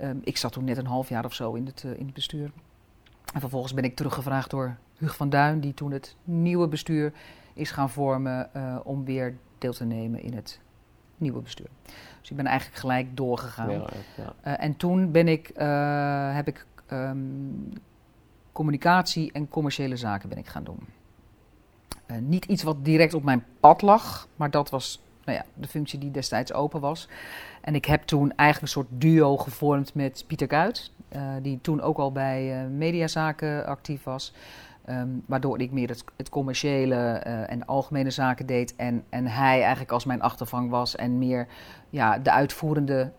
[0.00, 2.50] um, ik zat toen net een half jaar of zo in het, in het bestuur.
[3.34, 7.12] En vervolgens ben ik teruggevraagd door Hugo van Duin, die toen het nieuwe bestuur
[7.54, 8.50] is gaan vormen
[8.84, 10.60] om weer deel te nemen in het
[11.22, 11.66] nieuwe bestuur.
[12.20, 13.70] Dus ik ben eigenlijk gelijk doorgegaan.
[13.70, 13.86] Ja,
[14.42, 14.58] ja.
[14.58, 15.50] en toen ben ik,
[16.34, 17.18] heb ik ehm,
[18.52, 20.86] communicatie en commerciële zaken ben ik gaan doen.
[22.20, 25.98] niet iets wat direct op mijn pad lag, maar dat was nou ja, de functie
[25.98, 27.08] die destijds open was.
[27.60, 31.80] En ik heb toen eigenlijk een soort duo gevormd met Pieter Kuit, uh, die toen
[31.80, 34.34] ook al bij uh, mediazaken actief was.
[34.88, 36.94] Um, waardoor ik meer het, het commerciële
[37.26, 38.76] uh, en algemene zaken deed.
[38.76, 41.46] En, en hij eigenlijk als mijn achtervang was en meer
[41.90, 43.12] ja, de uitvoerende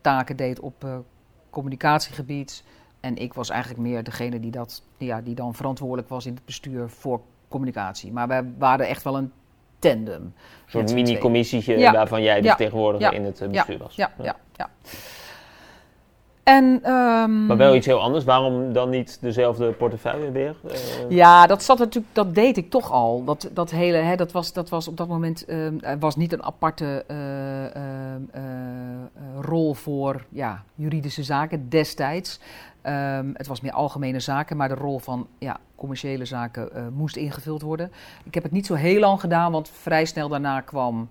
[0.00, 0.86] taken deed op
[1.50, 2.64] communicatiegebied.
[3.00, 6.44] En ik was eigenlijk meer degene die, dat, ja, die dan verantwoordelijk was in het
[6.44, 8.12] bestuur voor communicatie.
[8.12, 9.32] Maar wij waren echt wel een
[9.78, 10.22] tandem.
[10.22, 10.32] Een
[10.66, 13.94] soort mini-commissietje waarvan jij de vertegenwoordiger in het bestuur was.
[13.94, 14.36] ja, ja.
[14.52, 14.70] ja.
[16.44, 18.24] En, um, maar wel iets heel anders.
[18.24, 20.56] Waarom dan niet dezelfde portefeuille weer?
[20.64, 20.70] Uh...
[21.08, 23.24] Ja, dat zat natuurlijk, dat deed ik toch al.
[23.24, 26.42] Dat, dat hele, hè, dat, was, dat was op dat moment uh, was niet een
[26.42, 28.42] aparte uh,
[29.40, 32.40] rol voor ja, juridische zaken destijds.
[32.86, 37.62] Um, het was meer algemene zaken, maar de rol van ja, commerciële zaken moest ingevuld
[37.62, 37.92] worden.
[38.24, 41.08] Ik heb het niet zo heel lang gedaan, want vrij snel daarna kwam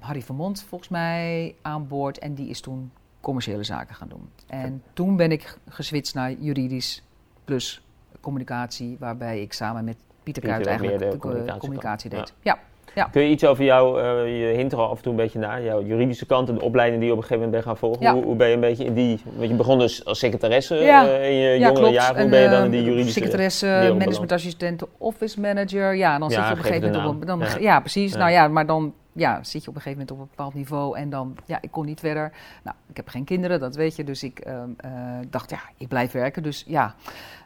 [0.00, 2.18] Harry Vermond volgens mij aan boord.
[2.18, 2.90] En die is toen
[3.28, 4.30] commerciële zaken gaan doen.
[4.46, 7.02] En toen ben ik geswitcht naar juridisch
[7.44, 7.82] plus
[8.20, 12.32] communicatie, waarbij ik samen met Pieter Kuit eigenlijk de, communicatie, deed.
[12.42, 12.54] Ja.
[12.54, 12.58] ja.
[13.06, 15.38] Kun je iets over jou, uh, je hint er al af en toe een beetje
[15.38, 17.88] naar, jouw juridische kant en de opleiding die je op een gegeven moment bent gaan
[17.88, 18.12] volgen.
[18.14, 21.28] Hoe, hoe, ben je een beetje in die, want je begon dus als secretaresse uh,
[21.30, 23.12] in je jongere jaren, hoe ben je dan in die juridische...
[23.12, 27.80] Secretaresse, managementassistent, office manager, ja, dan zit je op een gegeven moment op dan, ja.
[27.80, 30.54] precies, nou ja, maar dan ja, zit je op een gegeven moment op een bepaald
[30.54, 32.32] niveau en dan, ja, ik kon niet verder.
[32.62, 34.90] Nou, ik heb geen kinderen, dat weet je, dus ik ehm, eh,
[35.30, 36.42] dacht, ja, ik blijf werken.
[36.42, 36.94] Dus ja,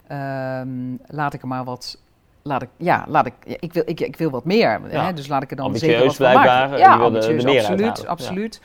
[0.07, 2.02] ehm, laat ik er maar wat
[2.43, 4.81] laat ik, ja, laat ik, ik, wil, ik, ik wil wat meer.
[4.83, 5.13] Hè?
[5.13, 6.79] Dus laat ik er dan zeker wat van maken.
[6.79, 8.61] Ja, ambitieus, absoluut, absoluut.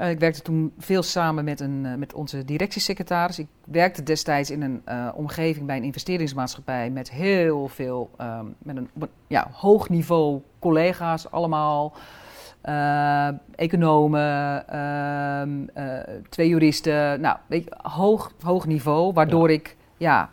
[0.00, 3.38] Uh, ik werkte toen veel samen met, een, uh, met onze directiesecretaris.
[3.38, 8.76] Ik werkte destijds in een uh, omgeving bij een investeringsmaatschappij met heel veel, um, met
[8.76, 8.88] een
[9.26, 11.92] ja, hoog niveau collega's allemaal.
[13.54, 17.20] Economen, uh, twee juristen.
[17.20, 20.30] Nou, weet je, hoog, hoog niveau, waardoor ik ja,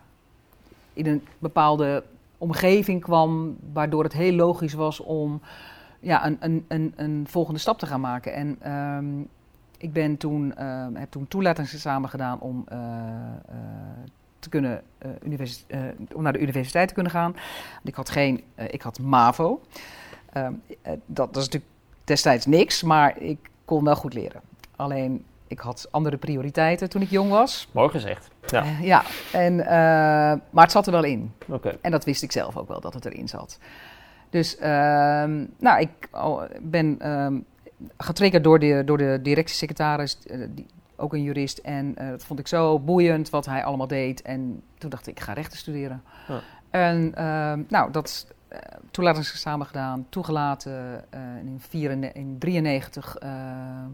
[0.94, 2.04] in een bepaalde
[2.38, 5.42] omgeving kwam, waardoor het heel logisch was om
[6.00, 8.34] ja, een, een, een, een volgende stap te gaan maken.
[8.34, 9.28] En um,
[9.78, 12.66] ik ben toen, ehm, heb toen toelatingsexamen gedaan om
[14.40, 14.82] te kunnen,
[16.14, 17.36] om naar de universiteit te kunnen gaan.
[17.84, 19.62] Ik had geen, ik had MAVO.
[20.38, 20.62] Um,
[21.06, 21.72] dat, is natuurlijk
[22.04, 24.42] destijds niks, maar ik kon wel goed leren.
[24.76, 27.68] Alleen ik had andere prioriteiten toen ik jong was.
[27.72, 28.30] Mooi gezegd.
[28.52, 29.66] Ja, uh, ja en, uh,
[30.50, 31.34] maar het zat er wel in.
[31.48, 31.78] Okay.
[31.82, 33.60] En dat wist ik zelf ook wel, dat het erin zat.
[34.30, 34.64] Dus uh,
[35.60, 36.10] nou, ik
[36.62, 37.40] ben ehm,
[37.98, 41.58] getriggerd door de, door de directiesecretaris, eh, die, ook een jurist.
[41.58, 44.22] En dat vond ik zo boeiend wat hij allemaal deed.
[44.22, 46.04] En toen dacht ik, ik ga rechten studeren.
[46.28, 46.40] Ja.
[46.70, 48.28] En ehm, nou, dat
[48.92, 53.30] toelatingsexamen gedaan, toegelaten uh, in 1993 uh,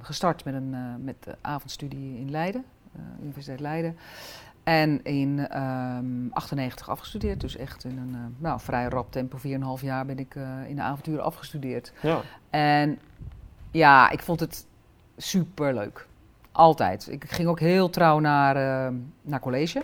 [0.02, 2.66] gestart met een met de avondstudie in Leiden,
[3.22, 3.98] Universiteit Leiden.
[4.64, 9.38] En in 1998 um, afgestudeerd, dus echt in een nou, vrij rap tempo,
[9.78, 10.36] 4,5 jaar ben ik
[10.68, 11.94] in de avonturen afgestudeerd.
[12.02, 12.22] Ja.
[12.50, 13.00] En
[13.72, 14.66] ja, ik vond het
[15.18, 16.08] super leuk.
[16.52, 17.08] Altijd.
[17.12, 18.56] Ik ging ook heel trouw naar,
[19.22, 19.84] naar college.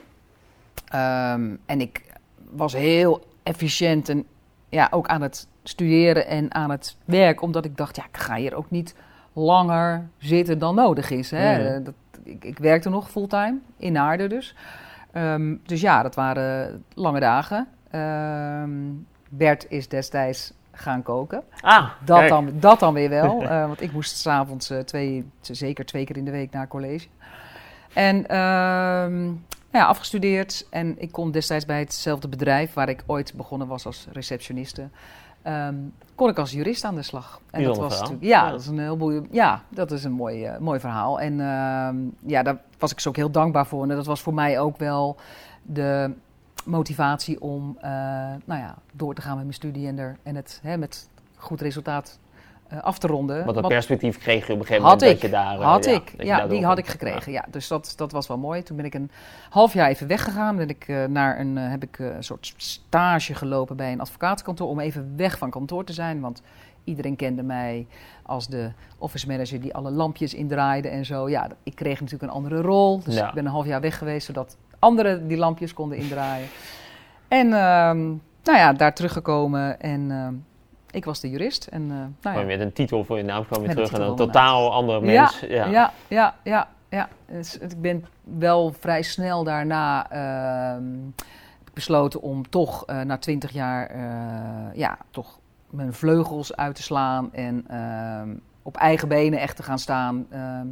[0.96, 2.04] Um, en ik
[2.50, 4.26] was heel efficiënt en
[4.70, 7.42] ja, ook aan het studeren en aan het werk.
[7.42, 8.96] Omdat ik dacht, ja, ik ga hier ook niet
[9.38, 11.32] langer zitten dan nodig is.
[11.32, 11.78] Hè?
[11.78, 11.84] Mm.
[11.84, 14.56] Dat, ik, ik, werkte nog fulltime, in Naarden dus.
[15.14, 17.68] Um, dus ja, dat waren lange dagen.
[18.62, 21.44] Um, Bert is destijds gaan koken.
[21.62, 23.44] Ah, dat, dan, dat dan weer wel.
[23.44, 27.08] uh, want ik moest s'avonds uh, twee, zeker twee keer in de week naar college.
[27.94, 33.68] En um, ja, afgestudeerd en ik kon destijds bij hetzelfde bedrijf waar ik ooit begonnen
[33.68, 34.90] was als receptioniste.
[35.48, 37.42] Um, kon ik als jurist aan de slag.
[37.52, 40.48] En dat was natuurlijk, ja, dat is een heel boeiend, ja, dat is een mooi,
[40.48, 41.20] uh, mooi verhaal.
[41.20, 43.84] En uh, ja, daar was ik zo ook heel dankbaar voor.
[43.84, 45.18] En dat was voor mij ook wel
[45.64, 46.14] de
[46.66, 47.84] motivatie om uh,
[48.46, 51.62] nou ja, door te gaan met mijn studie en, er, en het hè, met goed
[51.62, 52.20] resultaat
[52.74, 53.46] uh, af te ronden.
[53.46, 55.60] Want dat perspectief kreeg je op een gegeven moment dat je daar...
[55.60, 57.32] Uh, had ja, ik, ja, die had ik gekregen.
[57.32, 57.46] Ja.
[57.52, 58.64] Dus dat, dat was wel mooi.
[58.64, 59.12] Toen ben ik een
[59.50, 60.56] half jaar even weggegaan.
[60.56, 64.68] Ben ik, uh, naar een, heb ik een soort stage gelopen bij een advocatenkantoor...
[64.68, 66.42] om even weg van kantoor te zijn, want...
[66.84, 67.88] Iedereen kende mij
[68.24, 71.30] als de office manager die alle lampjes indraaide en zo.
[71.30, 73.04] Ja, ik kreeg natuurlijk een andere rol.
[73.04, 76.48] Dus ik ben een half jaar weg geweest, zodat anderen die lampjes konden indraaien.
[77.28, 77.48] En...
[77.48, 80.34] Uh, nou ja, daar teruggekomen en ehm,
[80.98, 81.66] ik was de jurist.
[81.66, 81.90] En, uh,
[82.22, 82.46] nou ja.
[82.46, 85.40] Met een titel voor je naam kwam je Met terug en een totaal andere mens.
[85.40, 86.68] Ja, ja, ja, ja.
[86.90, 90.84] ja, Dus ik ben wel vrij snel daarna ehm,
[91.74, 97.34] besloten om toch eh, na twintig jaar eh, ja, toch mijn vleugels uit te slaan
[97.34, 98.30] en ehm,
[98.62, 100.26] op eigen benen echt te gaan staan.
[100.30, 100.68] Ehm,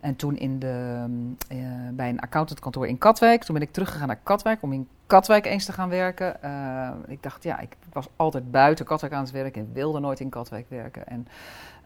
[0.00, 1.04] en toen in de,
[1.52, 1.58] uh,
[1.92, 3.44] bij een accountantkantoor in Katwijk.
[3.44, 6.36] Toen ben ik teruggegaan naar Katwijk om in Katwijk eens te gaan werken.
[6.44, 10.20] Uh, ik dacht, ja, ik was altijd buiten Katwijk aan het werken en wilde nooit
[10.20, 11.06] in Katwijk werken.
[11.06, 11.26] En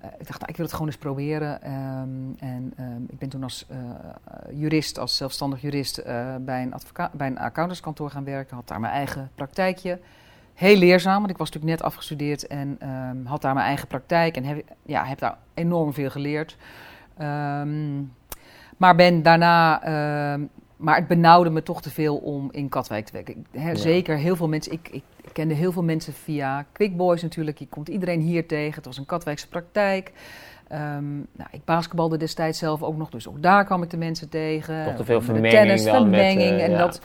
[0.04, 1.70] uh, ik dacht, nou, ik wil het gewoon eens proberen.
[1.72, 3.78] Um, en um, ik ben toen als uh,
[4.60, 6.04] jurist, als zelfstandig jurist,
[6.40, 6.74] bij, een
[7.12, 8.56] bij een accountantskantoor gaan werken.
[8.56, 10.00] Had daar mijn eigen praktijkje.
[10.54, 14.36] Heel leerzaam, want ik was natuurlijk net afgestudeerd en um, had daar mijn eigen praktijk.
[14.36, 16.56] En heb, ja, heb daar enorm veel geleerd.
[18.76, 19.82] Maar ben daarna.
[20.76, 23.46] Maar het benauwde me toch te veel om in Katwijk te werken.
[23.50, 23.74] He, ja.
[23.74, 24.72] Zeker heel veel mensen.
[24.72, 27.58] Ik, ik, kende heel veel mensen via Quickboys natuurlijk.
[27.58, 28.74] Je komt iedereen hier tegen.
[28.74, 30.12] Het was een Katwijkse praktijk.
[30.72, 34.28] Um, nou, ik basketbalde destijds zelf ook nog, dus ook daar kwam ik de mensen
[34.28, 34.84] tegen.
[34.84, 35.52] Toch te veel vermenging.
[35.52, 36.50] Tennis, vermenging.
[36.50, 36.78] Met, uh, en ja.
[36.78, 37.00] dat,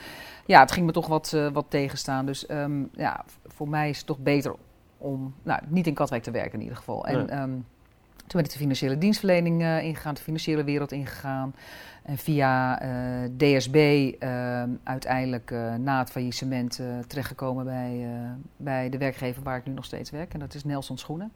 [0.45, 2.25] ja, het ging me toch wat, uh, wat tegenstaan.
[2.25, 4.55] Dus um, ja, voor mij is het toch beter
[4.97, 7.05] om nou, niet in Katwijk te werken in ieder geval.
[7.05, 7.65] En, um,
[8.17, 11.55] toen ben ik de financiële dienstverlening uh, ingegaan, de financiële wereld ingegaan.
[12.09, 18.07] En via uh, DSB uh, uiteindelijk uh, na het faillissement terechtgekomen bij,
[18.57, 20.33] bij de werkgever waar ik nu nog steeds werk.
[20.33, 21.31] En dat is Nelson Schoenen.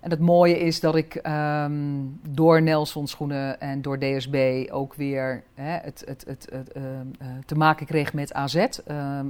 [0.00, 5.42] En het mooie is dat ik um, door Nelson Schoenen en door DSB ook weer
[5.54, 6.72] hè, het, het, het, het
[7.46, 8.66] te maken kreeg met AZ.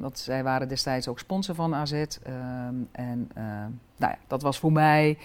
[0.01, 2.05] Want zij waren destijds ook sponsor van AZ.
[2.93, 3.31] En
[3.97, 5.19] nou ja, dat was voor mij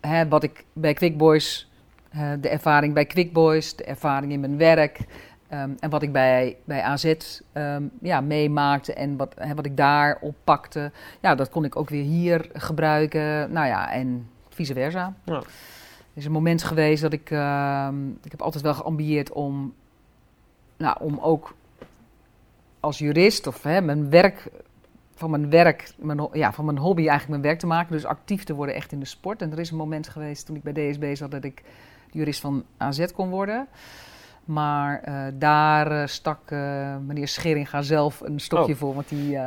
[0.00, 1.68] hè, wat ik bij Quick Boys,
[2.14, 4.98] uh, de ervaring bij Quick Boys, de ervaring in mijn werk
[5.62, 7.14] um, en wat ik bij, bij AZ
[7.52, 12.02] um, ja, meemaakte en wat, wat ik daar oppakte, ja, dat kon ik ook weer
[12.02, 13.52] hier gebruiken.
[13.52, 15.14] Nou ja, en vice versa.
[15.24, 15.34] Ja.
[15.34, 17.88] Er is een moment geweest dat ik, uh,
[18.22, 19.74] ik heb altijd wel geambieerd om,
[20.76, 21.54] nou, om ook
[22.80, 24.50] als jurist of hè, mijn werk
[25.14, 27.92] van mijn werk, mijn, ja, van mijn hobby eigenlijk mijn werk te maken.
[27.92, 29.42] Dus actief te worden echt in de sport.
[29.42, 31.62] En er is een moment geweest toen ik bij DSB zat dat ik
[32.14, 33.66] jurist van AZ kon worden.
[34.44, 38.78] Maar uh, daar uh, stak uh, meneer Scheringa zelf een stokje oh.
[38.78, 39.38] voor, want die,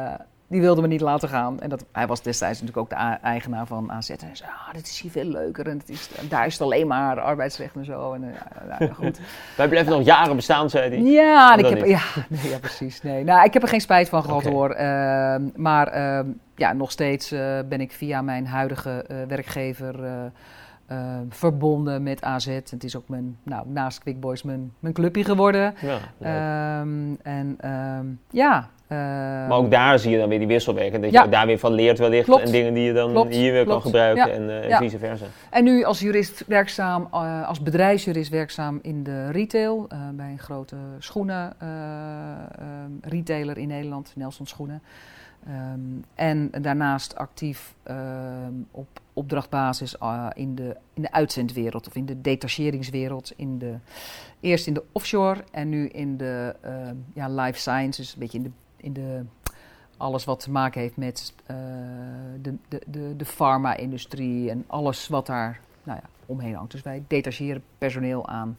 [0.48, 1.60] die wilde me niet laten gaan.
[1.60, 4.10] En dat, hij was destijds natuurlijk ook de eigenaar van AZ.
[4.10, 5.68] En hij zei, ah, dit is hier veel leuker.
[5.68, 8.14] En het is, daar is het alleen maar arbeidsrecht en zo.
[8.14, 8.34] En,
[8.80, 9.20] nou, goed.
[9.58, 11.12] Wij blijven nog jaren bestaan, zei hij.
[11.12, 13.02] Ja, ik heb, ja, nee, ja, precies.
[13.02, 13.24] Nee.
[13.24, 14.52] Nou, ik heb er geen spijt van gehad okay.
[14.52, 14.70] hoor.
[14.70, 19.96] Uh, maar uh, ja, nog steeds uh, ben ik via mijn huidige uh, werkgever
[21.30, 22.46] verbonden met AZ.
[22.46, 25.74] Het is ook mijn, nou, naast Quick Boys mijn, mijn clubje geworden.
[25.82, 27.58] Ja, um, en
[28.00, 28.70] um, ja.
[29.48, 31.04] maar ook daar zie je dan weer die wisselwerking.
[31.04, 31.24] Dat ja.
[31.24, 32.26] je daar weer van leert wellicht.
[32.26, 32.44] Klopt.
[32.44, 33.36] En dingen die je dan klopt.
[33.36, 33.82] hier weer klopt.
[33.82, 34.28] kan gebruiken.
[34.28, 34.34] Ja.
[34.34, 34.78] En, uh, ja.
[34.78, 35.26] vice versa.
[35.50, 39.88] En nu als jurist werkzaam, uh, als bedrijfsjurist werkzaam in de retail.
[39.94, 41.54] Uh, bij een grote schoenen
[43.02, 44.82] retailer in Nederland, Nelson Schoenen.
[45.74, 47.74] Um, en daarnaast actief
[48.72, 53.34] op opdrachtbasis uh, in, de, in de uitzendwereld of in de detacheringswereld.
[53.36, 53.78] In de,
[54.40, 58.44] eerst in de offshore en nu in de uh, ja, life sciences, een beetje in
[58.44, 59.26] de, in de
[59.98, 61.58] alles wat te maken heeft met uh,
[62.42, 66.72] de, de, de, de farma-industrie en alles wat daar nou ja, omheen hangt.
[66.72, 68.58] Dus wij detacheren personeel aan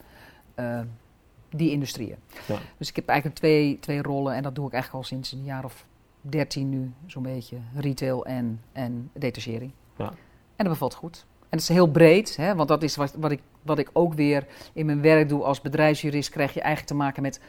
[1.51, 2.17] die industrieën.
[2.47, 2.59] Ja.
[2.79, 5.45] Dus ik heb eigenlijk twee, twee rollen en dat doe ik eigenlijk al sinds een
[5.45, 5.87] jaar of
[6.21, 7.57] 13 nu, zo'n beetje.
[7.75, 9.73] Retail en, en detachering.
[9.97, 10.13] Ja.
[10.59, 11.27] En dat bevalt goed.
[11.41, 14.15] En dat is heel breed, hè, want dat is wat, wat, ik, wat ik ook
[14.15, 16.31] weer in mijn werk doe als bedrijfsjurist.
[16.31, 17.41] Krijg je eigenlijk te maken met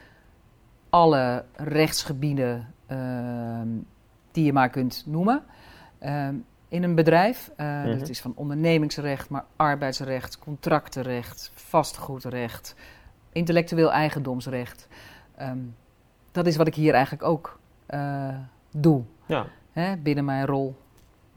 [0.89, 3.61] alle rechtsgebieden uh,
[4.31, 5.43] die je maar kunt noemen.
[6.01, 6.27] Uh,
[6.67, 7.51] in een bedrijf.
[7.57, 7.99] Uh, mm -hmm.
[7.99, 12.75] Dat is van ondernemingsrecht, maar arbeidsrecht, contractenrecht, vastgoedrecht,
[13.31, 14.87] intellectueel eigendomsrecht.
[15.41, 15.75] Um,
[16.31, 18.35] dat is wat ik hier eigenlijk ook uh,
[18.71, 19.03] doe.
[19.25, 19.45] Ja.
[19.71, 20.75] Hè, binnen mijn rol.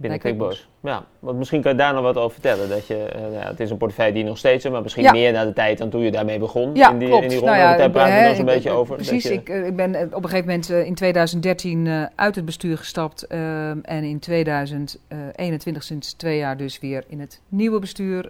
[0.03, 0.69] Binnen Quickboys.
[0.81, 2.69] Ja, want misschien kan je daar nog wat over vertellen.
[2.69, 5.13] Dat je, uh, ja, het is een portefeuille die nog steeds is, maar misschien ja.
[5.13, 6.75] meer naar de tijd dan toen je daarmee begon.
[6.75, 7.23] Ja, in die, klopt.
[7.23, 7.55] In die ronde.
[7.55, 8.95] Nou ja, daar praten we nog een beetje over.
[8.95, 9.33] Precies, je...
[9.33, 13.27] ik, uh, ik ben op een gegeven moment in 2013 uit het bestuur gestapt.
[13.27, 18.29] en in 2021 sinds twee jaar dus weer in het nieuwe bestuur,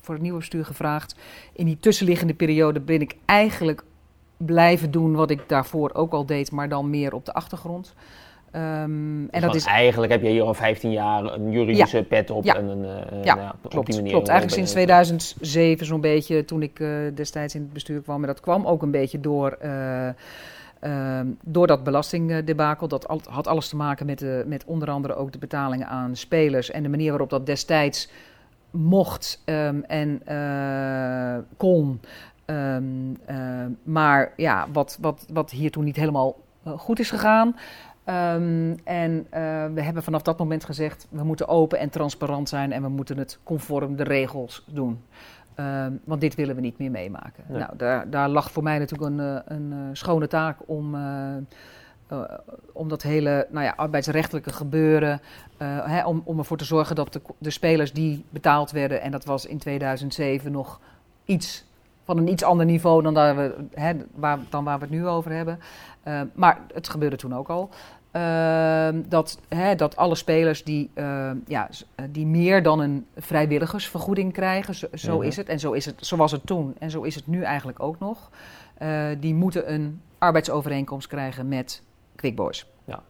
[0.00, 1.14] voor het nieuwe bestuur gevraagd.
[1.52, 3.82] In die tussenliggende periode ben ik eigenlijk
[4.46, 7.94] blijven doen wat ik daarvoor ook al deed, maar dan meer op de achtergrond.
[8.56, 12.02] Um, dus en dat is eigenlijk heb je hier al 15 jaar een juridische ja.
[12.02, 12.56] pet op ja.
[12.56, 14.10] en een, uh, ja, nou, klopt, op die manier.
[14.10, 18.20] Klopt, eigenlijk sinds 2007 zo'n beetje toen ik uh, destijds in het bestuur kwam.
[18.20, 20.08] En dat kwam ook een beetje door uh,
[20.82, 25.14] Ehm, door dat belastingdebakel, dat al, had alles te maken met, de, met onder andere
[25.14, 28.10] ook de betalingen aan spelers en de manier waarop dat destijds
[28.70, 30.22] mocht ehm, en
[31.56, 32.00] kon.
[32.46, 33.18] Um,
[33.82, 37.56] maar ja, wat, wat, wat hier toen niet helemaal goed is gegaan.
[38.06, 39.26] Um, en
[39.74, 43.18] we hebben vanaf dat moment gezegd: we moeten open en transparant zijn en we moeten
[43.18, 45.02] het conform de regels doen.
[45.56, 47.44] Um, want dit willen we niet meer meemaken.
[47.48, 47.58] Nee.
[47.58, 50.94] Nou, daar, daar lag voor mij natuurlijk een, een schone taak om
[52.12, 52.24] uh,
[52.72, 55.20] om dat hele nou ja, arbeidsrechtelijke gebeuren,
[55.58, 59.10] uh, hè, om, om ervoor te zorgen dat de, de, spelers die betaald werden, en
[59.10, 60.80] dat was in 2007 nog
[61.24, 61.64] iets
[62.04, 65.06] van een iets ander niveau dan, daar we, hè, waar, dan waar we het nu
[65.06, 65.58] over hebben.
[66.04, 67.68] Uh, maar het gebeurde toen ook al.
[69.08, 70.90] dat, hè, dat alle spelers die,
[71.46, 71.68] ja,
[72.10, 75.48] die meer dan een vrijwilligersvergoeding krijgen, zo, zo is het.
[75.48, 77.98] En zo, is het, zo was het toen en zo is het nu eigenlijk ook
[77.98, 78.30] nog.
[79.18, 81.82] die moeten een arbeidsovereenkomst krijgen met
[82.16, 82.66] Quick Boys.
[82.84, 83.02] Ja.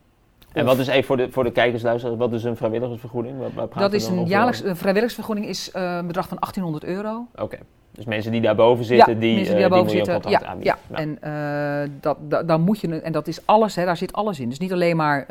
[0.53, 3.39] En wat is even voor de, voor de kijkers, luisteren, wat is een vrijwilligersvergoeding?
[3.39, 7.27] Waar, waar dat is een jaarlijks, een vrijwilligersvergoeding is een bedrag van 1800 euro.
[7.33, 7.43] Oké.
[7.43, 7.61] Okay.
[7.95, 10.79] Dus mensen die daarboven zitten, ja, die, mensen die, daarboven die zitten, ja.
[10.91, 14.41] En uh, dat, dat, dan moet je, en dat is alles, hè, daar zit alles
[14.41, 14.49] in.
[14.49, 15.27] Dus niet alleen maar,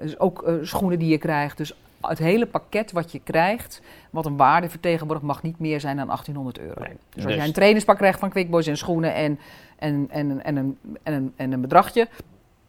[0.00, 1.56] dus ook schoenen die je krijgt.
[1.56, 5.96] Dus het hele pakket wat je krijgt, wat een waarde vertegenwoordigt, mag niet meer zijn
[5.96, 6.80] dan 1800 euro.
[6.80, 9.38] Nee, dus, dus als jij een trainingspak krijgt van Quickboys en schoenen en,
[9.78, 12.08] en, en, en, een, en, een, en een bedragje,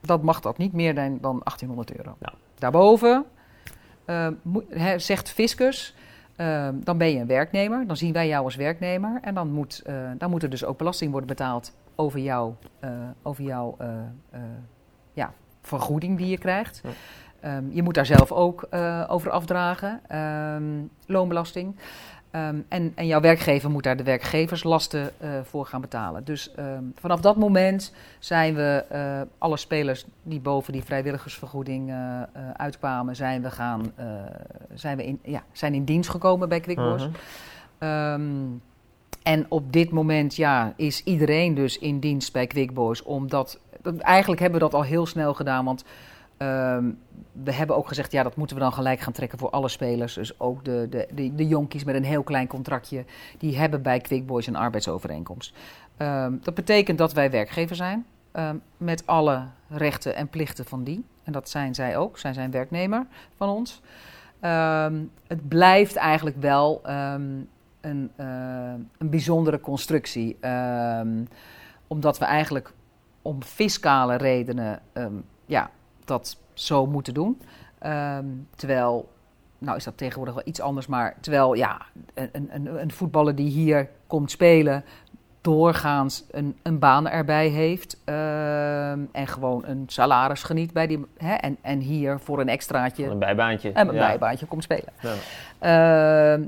[0.01, 2.15] dat mag dat niet meer dan, dan 1800 euro.
[2.19, 2.33] Ja.
[2.59, 3.25] Daarboven
[4.05, 4.27] uh,
[4.69, 5.95] he, zegt fiscus,
[6.37, 9.83] uh, dan ben je een werknemer, dan zien wij jou als werknemer en dan moet,
[9.87, 12.53] uh, dan moet er dus ook belasting worden betaald over, jou,
[13.21, 13.77] over jouw
[15.13, 16.81] ja, vergoeding die je krijgt.
[17.45, 18.67] Um, je moet daar zelf ook
[19.07, 20.17] over afdragen,
[20.55, 21.75] um, loonbelasting.
[22.31, 26.23] Um, en, en, jouw werkgever moet daar de werkgeverslasten uh, voor gaan betalen.
[26.23, 32.21] Dus um, vanaf dat moment zijn we uh, alle spelers die boven die vrijwilligersvergoeding uh,
[32.53, 33.93] uitkwamen, zijn we gaan,
[34.73, 37.09] zijn we in, ja, zijn in dienst gekomen bij Quickboys.
[37.79, 38.13] -huh.
[38.13, 38.61] um,
[39.23, 43.59] en op dit moment ja, is iedereen dus in dienst bij Quickboys, omdat
[43.99, 45.83] eigenlijk hebben we dat al heel snel gedaan, want
[46.37, 46.99] Um,
[47.31, 50.13] we hebben ook gezegd, ja, dat moeten we dan gelijk gaan trekken voor alle spelers.
[50.13, 53.05] Dus ook de, de, de, de jonkies met een heel klein contractje,
[53.37, 55.53] die hebben bij Quick Boys een arbeidsovereenkomst.
[55.97, 61.05] Um, dat betekent dat wij werkgever zijn, um, met alle rechten en plichten van die.
[61.23, 63.81] En dat zijn zij ook, zij zijn werknemer van ons.
[65.27, 67.49] het blijft eigenlijk wel een,
[67.81, 70.37] uh, een bijzondere constructie,
[71.87, 72.73] omdat we eigenlijk
[73.21, 74.81] om fiscale redenen,
[75.45, 75.69] ja,
[76.07, 77.41] dat zo moeten doen.
[77.85, 79.09] Um, terwijl,
[79.57, 81.81] nou is dat tegenwoordig wel iets anders, maar terwijl ja,
[82.13, 84.83] een, een, een voetballer die hier komt spelen,
[85.41, 91.33] doorgaans een, een baan erbij heeft uh, en gewoon een salaris geniet bij die, hè,
[91.33, 93.05] en, en hier voor een extraatje.
[93.05, 93.71] Een bijbaantje.
[93.71, 94.07] En een ja.
[94.07, 94.93] bijbaantje komt spelen.
[95.61, 96.37] Ja.
[96.37, 96.45] Uh,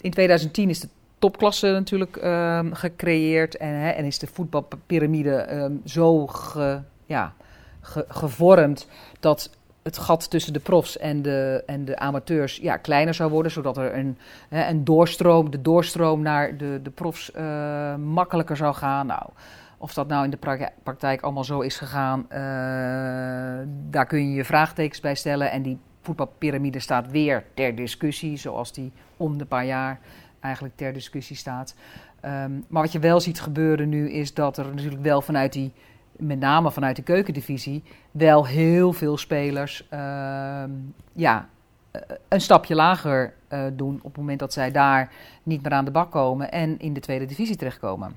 [0.00, 0.88] in 2010 is de
[1.18, 7.32] topklasse natuurlijk uh, gecreëerd en, hè, en is de voetbalpyramide ehm, zo ge, ja,
[7.80, 8.86] ge, gevormd
[9.20, 9.50] dat
[9.82, 13.76] het gat tussen de profs en de, en de amateurs ja, kleiner zou worden, zodat
[13.76, 19.06] er een, een doorstroom, de doorstroom naar de, de profs uh, makkelijker zou gaan.
[19.06, 19.22] Nou,
[19.78, 22.38] of dat nou in de praktijk allemaal zo is gegaan, uh,
[23.90, 25.50] daar kun je je vraagtekens bij stellen.
[25.50, 30.00] En die voetbalpyramide staat weer ter discussie, zoals die om de paar jaar
[30.40, 31.74] eigenlijk ter discussie staat.
[32.24, 35.72] Um, maar wat je wel ziet gebeuren nu is dat er natuurlijk wel vanuit die
[36.20, 39.98] met name vanuit de keukendivisie, wel heel veel spelers uh,
[41.12, 41.48] ja,
[41.90, 45.84] eh, een stapje lager uh, doen op het moment dat zij daar niet meer aan
[45.84, 48.16] de bak komen en in de tweede divisie terechtkomen.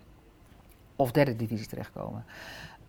[0.96, 2.26] Of derde divisie terechtkomen.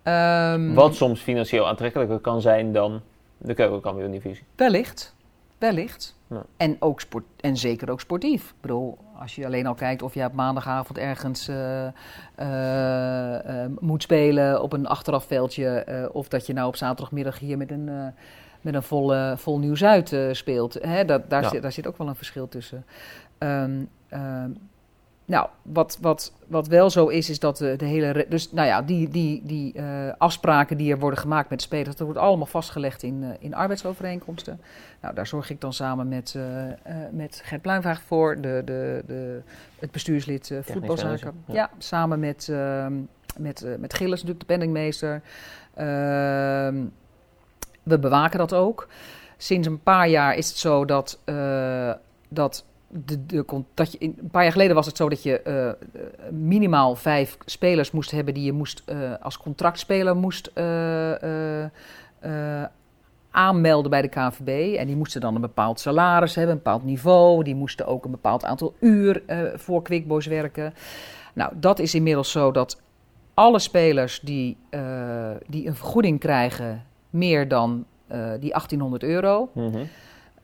[0.03, 3.01] Um, Wat soms financieel aantrekkelijker kan zijn dan
[3.39, 4.45] de keukenkampioen-divisie.
[4.57, 5.15] Wellicht,
[5.59, 6.17] wellicht.
[6.27, 6.45] Ja.
[6.57, 8.49] En, ook sport, en zeker ook sportief.
[8.49, 11.89] Ik bedoel, als je alleen al kijkt of je op maandagavond ergens uh, uh,
[12.41, 16.09] uh, moet spelen op een achterafveldje.
[16.13, 17.91] of dat je nou op zaterdagmiddag hier met een,
[18.61, 20.75] met een vol, vol nieuws uit speelt.
[20.81, 21.49] Hè, dat, daar, ja.
[21.49, 22.85] zit, daar zit ook wel een verschil tussen.
[23.39, 23.91] Um,
[25.27, 28.27] nou, wat, wat, wat wel zo is, is dat de, de hele.
[28.29, 31.97] Dus nou ja, die, die, die uh, afspraken die er worden gemaakt met de spelers,
[31.97, 34.61] dat wordt allemaal vastgelegd in, uh, in arbeidsovereenkomsten.
[35.01, 36.45] Nou, daar zorg ik dan samen met, uh,
[37.11, 39.43] met Gert Pluimvaag voor, de, de, de,
[39.79, 41.45] het bestuurslid voetbalzaken.
[41.47, 41.55] Ja.
[41.55, 41.71] ja.
[41.79, 42.93] samen met, ehm,
[43.39, 45.23] met, met Gilles, natuurlijk de penningmeester.
[45.75, 46.85] Ehm,
[47.83, 48.89] we bewaken dat ook.
[49.37, 51.19] Sinds een paar jaar is het zo dat,
[52.29, 55.89] dat de, dat je een paar jaar geleden was het zo dat je uh,
[56.31, 60.51] minimaal vijf spelers moest hebben die je moest, uh, als contractspeler moest
[63.31, 64.77] aanmelden bij de KVB.
[64.77, 67.45] En die moesten dan een bepaald salaris hebben, een bepaald niveau.
[67.45, 69.23] Die moesten ook een bepaald aantal uur
[69.55, 70.75] voor Quickboys werken.
[71.33, 72.81] Nou, dat is inmiddels zo dat
[73.35, 74.57] alle spelers die,
[75.47, 77.85] die een vergoeding krijgen meer dan
[78.41, 79.51] die 1800 euro.
[79.55, 79.89] Mm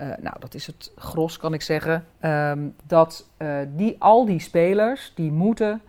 [0.00, 2.06] uh, nou, dat is het gros, kan ik zeggen.
[2.22, 5.82] Um, dat uh, die, al die spelers, die moeten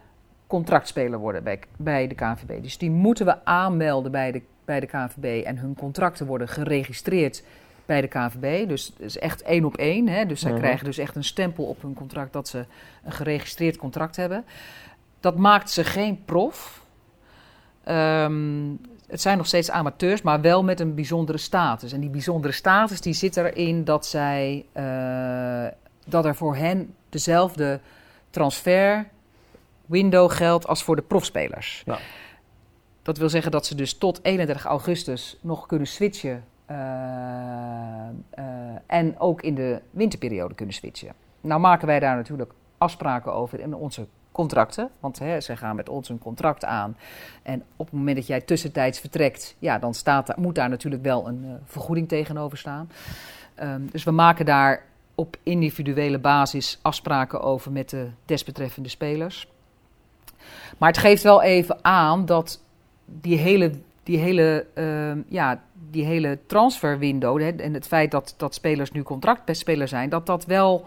[0.48, 2.64] contractspeler worden bij, bij de KNVB.
[2.64, 7.44] Dus die moeten we aanmelden bij de, bij de KNVB en hun contracten worden geregistreerd
[7.86, 8.68] bij de KNVB.
[8.68, 10.08] Dus het is echt één op één.
[10.08, 10.26] Hè?
[10.26, 10.60] Dus zij mhm.
[10.60, 12.66] krijgen dus echt een stempel op hun contract dat ze
[13.04, 14.46] een geregistreerd contract hebben.
[15.20, 16.86] Dat maakt ze geen prof.
[17.88, 18.80] Um,
[19.12, 21.94] het zijn nog steeds amateurs, maar wel met een bijzondere status.
[21.94, 25.68] En die bijzondere status die zit erin dat, zij, uh,
[26.06, 27.80] dat er voor hen dezelfde
[28.30, 29.08] transfer
[29.86, 31.84] window geldt als voor de profspelers.
[31.86, 31.98] Ja.
[33.02, 38.46] Dat wil zeggen dat ze dus tot 31 augustus nog kunnen switchen uh, uh,
[38.86, 41.14] en ook in de winterperiode kunnen switchen.
[41.42, 44.90] Nou maken wij daar natuurlijk afspraken over in onze contracten.
[45.00, 46.98] Want hè, ze gaan met ons een contract aan.
[47.44, 51.28] En op het moment dat jij tussentijds vertrekt, ja, dan staat, moet daar natuurlijk wel
[51.28, 52.92] een uh, vergoeding tegenover staan.
[53.64, 54.84] Um, dus we maken daar
[55.16, 59.48] op individuele basis afspraken over met de desbetreffende spelers.
[60.78, 62.62] Maar het geeft wel even aan dat
[63.06, 63.72] die hele,
[64.04, 69.04] die hele, uh, ja, die hele transferwindow hè, en het feit dat, dat spelers nu
[69.04, 70.86] contractspelers zijn, dat dat wel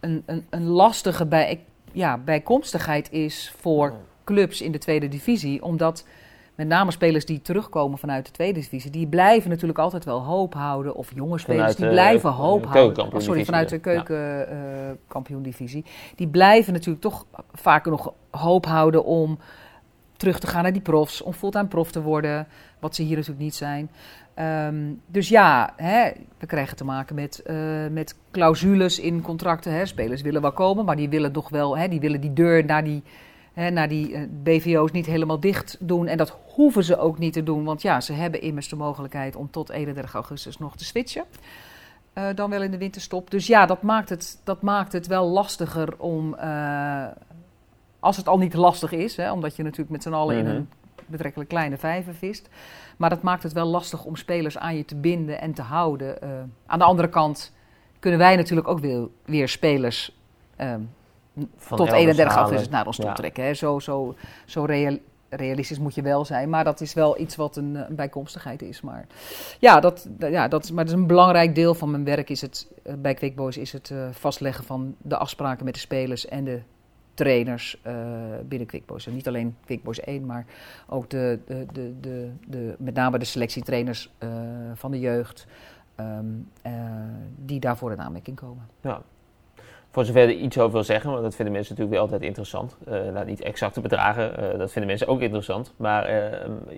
[0.00, 1.60] een, een, een lastige bij
[1.92, 5.62] ja, bijkomstigheid is voor clubs in de tweede divisie.
[5.62, 6.06] Omdat
[6.54, 10.54] met name spelers die terugkomen vanuit de tweede divisie, die blijven natuurlijk altijd wel hoop
[10.54, 10.94] houden.
[10.94, 13.12] Of jonge spelers, die blijven hoop houden.
[13.12, 15.84] Oh, sorry, vanuit de keukenkampioen-divisie.
[16.14, 19.38] die blijven natuurlijk toch vaker nog hoop houden om
[20.16, 21.22] terug te gaan naar die profs.
[21.22, 22.46] Om fulltime prof te worden,
[22.78, 23.90] wat ze hier natuurlijk niet zijn.
[24.38, 27.56] Um, dus ja, hè, we krijgen te maken met, uh,
[27.90, 29.72] met clausules in contracten.
[29.72, 29.86] Hè.
[29.86, 32.84] Spelers willen wel komen, maar die willen toch wel, hè, die willen die deur naar
[32.84, 33.02] die,
[33.52, 36.06] hè, naar die uh, BVO's niet helemaal dicht doen.
[36.06, 39.36] En dat hoeven ze ook niet te doen, want ja, ze hebben immers de mogelijkheid
[39.36, 41.24] om tot 31 augustus nog te switchen.
[42.14, 43.30] Uh, dan wel in de winterstop.
[43.30, 46.34] Dus ja, dat maakt het, dat maakt het wel lastiger om,
[48.00, 50.50] als het al niet lastig is, hè, omdat je natuurlijk met z'n allen mm -hmm.
[50.50, 50.68] in een
[51.08, 52.48] betrekkelijk kleine vijver vist.
[52.96, 56.16] Maar dat maakt het wel lastig om spelers aan je te binden en te houden.
[56.22, 56.30] Uh,
[56.66, 57.52] aan de andere kant
[57.98, 60.18] kunnen wij natuurlijk ook weer, weer spelers
[60.60, 60.74] uh,
[61.74, 63.44] tot 31 augustus naar ons toe trekken.
[63.44, 63.54] Hè.
[63.54, 64.14] Zo, zo,
[64.46, 64.98] zo real,
[65.28, 66.48] realistisch moet je wel zijn.
[66.48, 68.80] Maar dat is wel iets wat een, een bijkomstigheid is.
[68.80, 69.06] Maar
[69.58, 72.30] ja, dat, ja dat, maar dat is een belangrijk deel van mijn werk.
[72.30, 76.26] Is het, uh, bij Quickboys is het uh, vastleggen van de afspraken met de spelers
[76.26, 76.60] en de
[77.18, 77.92] trainers uh,
[78.48, 79.06] binnen Quickboys.
[79.06, 80.46] En niet alleen Quickboys 1, maar
[80.86, 84.30] ook de, de, de, de, met name de selectietrainers uh,
[84.74, 85.46] van de jeugd,
[86.00, 86.72] um, uh,
[87.44, 88.66] die daarvoor in aanmerking komen.
[88.80, 89.02] Ja.
[89.98, 92.28] Voor zover je er iets over wil zeggen, want dat vinden mensen natuurlijk wel altijd
[92.28, 92.76] interessant.
[93.12, 95.72] Nou, niet exacte bedragen, uh, dat vinden mensen ook interessant.
[95.76, 96.16] Maar uh,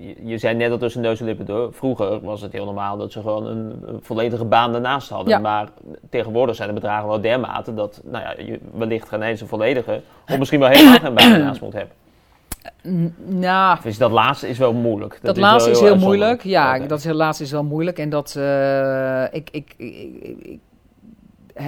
[0.00, 1.72] je, je, zei net al tussen neus en lippen door.
[1.72, 5.28] Vroeger was het heel normaal dat ze gewoon een, volledige baan ernaast hadden.
[5.28, 5.38] Ja.
[5.38, 5.68] Maar
[6.10, 10.00] tegenwoordig zijn de bedragen wel dermate dat nou ja, je wellicht geen eens een volledige,
[10.28, 11.94] of misschien wel helemaal geen baan ernaast moet hebben.
[13.24, 15.12] Nou, dus dat laatste is wel moeilijk.
[15.12, 16.44] Dat, dat is laatste is heel, heel moeilijk.
[16.44, 17.98] Ja, dat is, laatste is wel moeilijk.
[17.98, 18.36] En dat
[19.32, 20.60] ik, ik, ik, ik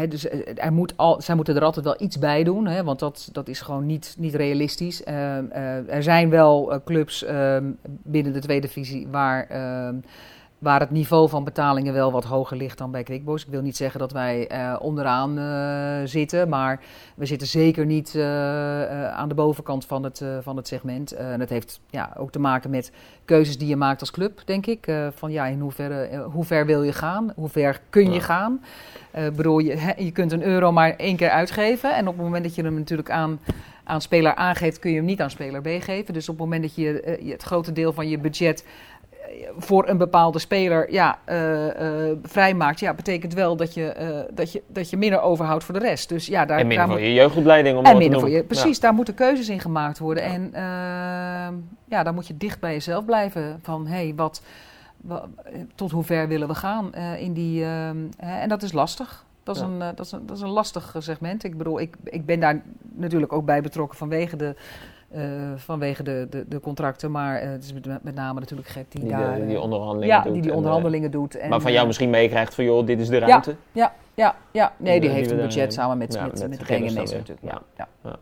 [0.09, 3.29] Dus eh, er moet zij moeten er altijd wel iets bij doen, hè, want dat,
[3.33, 5.03] dat is gewoon niet, niet realistisch.
[5.03, 7.71] Uh, uh, er zijn wel clubs ehm,
[8.03, 9.95] binnen de tweede divisie waar, ehm,
[10.63, 13.45] waar het niveau van betalingen wel wat hoger ligt dan bij Quickboys.
[13.45, 15.39] Ik wil niet zeggen dat wij onderaan
[16.09, 16.81] zitten, maar
[17.15, 18.19] we zitten zeker niet
[19.13, 21.13] aan de bovenkant van het, van het segment.
[21.13, 22.93] en dat heeft ja, ook te maken met
[23.25, 24.93] keuzes die je maakt als club, denk ik.
[25.15, 27.33] van ja, in hoeverre, hoe ver wil je gaan?
[27.37, 28.21] Hoe ver kun je ja.
[28.21, 28.61] gaan?
[29.19, 31.95] Uh, bedoel, je, je kunt een euro maar één keer uitgeven.
[31.95, 33.41] En op het moment dat je hem natuurlijk aan,
[33.85, 36.15] aan speler A geeft, kun je hem niet aan speler B geven.
[36.15, 38.65] Dus op het moment dat je het grote deel van je budget
[39.59, 44.53] voor een bepaalde speler ja, uh, uh, vrijmaakt, ja, betekent wel dat je, uh, dat,
[44.53, 46.09] je, dat je minder overhoudt voor de rest.
[46.09, 47.79] Dus, ja, daar, en minder daar voor je jeugdopleiding.
[47.79, 48.83] Om en minder voor je, precies, ja.
[48.83, 50.23] daar moeten keuzes in gemaakt worden.
[50.23, 50.31] Ja.
[50.31, 54.43] En ja, dan moet je dicht bij jezelf blijven van, hé, hey, wat
[55.75, 57.61] tot hoe ver willen we gaan in die.
[57.61, 59.25] Uh, en dat is lastig.
[59.43, 59.69] Dat is, ja.
[59.69, 61.45] een, dat, is een, dat is een lastig segment.
[61.45, 62.63] Ik bedoel, ik, ik ben daar
[62.93, 64.55] natuurlijk ook bij betrokken vanwege de,
[65.57, 69.11] vanwege de, de, de, contracten, maar het is met, met, name natuurlijk gek die, die
[69.11, 69.47] daar...
[69.47, 70.33] die onderhandelingen ja, doet.
[70.33, 71.37] die die onderhandelingen doet.
[71.37, 73.57] En, maar van jou misschien meekrijgt van, joh, dit is de ruimte.
[73.73, 74.73] Ja, ja, ja.
[74.77, 77.41] Nee, die, Die heeft een budget samen met, ja, met, met met, de natuurlijk.
[77.43, 78.17] Ja, ja.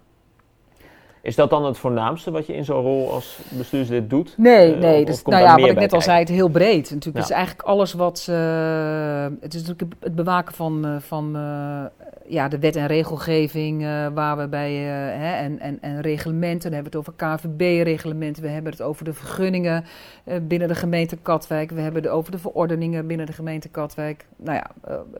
[1.22, 4.34] Is dat dan het voornaamste wat je in zo'n rol als bestuurslid doet?
[4.36, 5.00] Nee, Eh, nee.
[5.00, 6.90] of- Dus, of nou ja, wat ik net al zei, het is heel breed.
[6.90, 7.20] Natuurlijk, Ja.
[7.20, 8.26] het is eigenlijk alles wat...
[8.30, 11.38] eh, het is natuurlijk het bewaken van, eh, van
[12.26, 13.82] ja, de wet en regelgeving...
[14.14, 14.72] waar we bij...
[14.74, 16.70] hè, en, en, en reglementen.
[16.70, 18.42] Dan hebben we het over KVB-reglementen.
[18.42, 19.84] We hebben het over de vergunningen
[20.42, 21.70] binnen de gemeente Katwijk.
[21.70, 24.26] We hebben het over de verordeningen binnen de gemeente Katwijk.
[24.36, 24.70] Nou ja,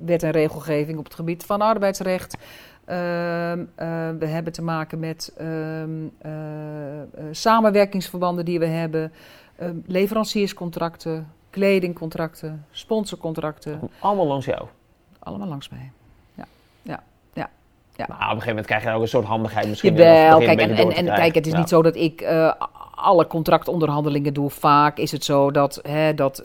[0.01, 2.37] wet en regelgeving op het gebied van arbeidsrecht...
[2.85, 9.13] Ehm, eh, we hebben te maken met ehm, eh, eh, samenwerkingsverbanden die we hebben,
[9.57, 13.81] ehm, leverancierscontracten, kledingcontracten, sponsorcontracten.
[13.99, 14.67] Allemaal langs jou.
[15.19, 15.91] Allemaal langs mij.
[18.09, 19.95] Maar op een gegeven moment krijg je ook een soort handigheid misschien.
[19.95, 21.59] Jawel, je kijk, en, en, kijk, het is Ja.
[21.59, 22.53] niet zo dat ik eh,
[22.95, 24.51] alle contractonderhandelingen doe.
[24.51, 26.43] Vaak is het zo dat, hè, dat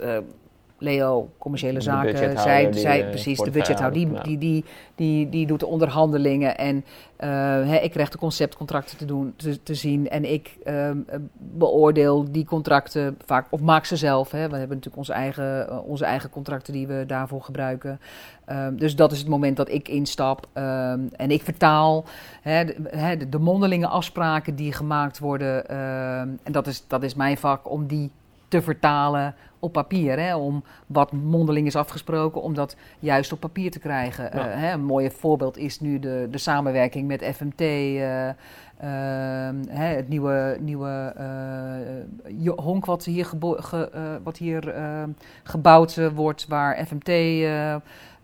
[0.78, 4.64] Leo, commerciële zaken, zij, zij eh, precies, de budgethouder, die, die, die,
[4.94, 6.58] die, die doet de onderhandelingen.
[6.58, 6.84] En
[7.16, 10.08] eh, ik krijg de conceptcontracten te, doen, te, zien.
[10.08, 14.30] En ik ehm, eh, beoordeel die contracten vaak, of maak ze zelf.
[14.30, 14.48] Hè.
[14.48, 18.00] We hebben natuurlijk onze eigen, eh, onze eigen contracten die we daarvoor gebruiken.
[18.44, 20.46] Ehm, dus dat is het moment dat ik instap.
[20.52, 22.04] Ehm, en ik vertaal
[22.42, 25.68] hè, de, hè, de, de mondelinge afspraken die gemaakt worden.
[25.68, 28.10] en dat is, dat is mijn vak om die
[28.48, 30.18] te vertalen op papier.
[30.18, 34.24] Hè, om wat mondeling is afgesproken, om dat juist op papier te krijgen.
[34.24, 34.30] Ja.
[34.50, 37.60] Eh, hè, een mooi voorbeeld is nu de, de samenwerking met FMT.
[37.60, 45.02] eh, ehm, hè, het nieuwe, nieuwe eh, honk wat hier, ge- wat hier eh,
[45.42, 47.10] gebouwd wordt, waar FMT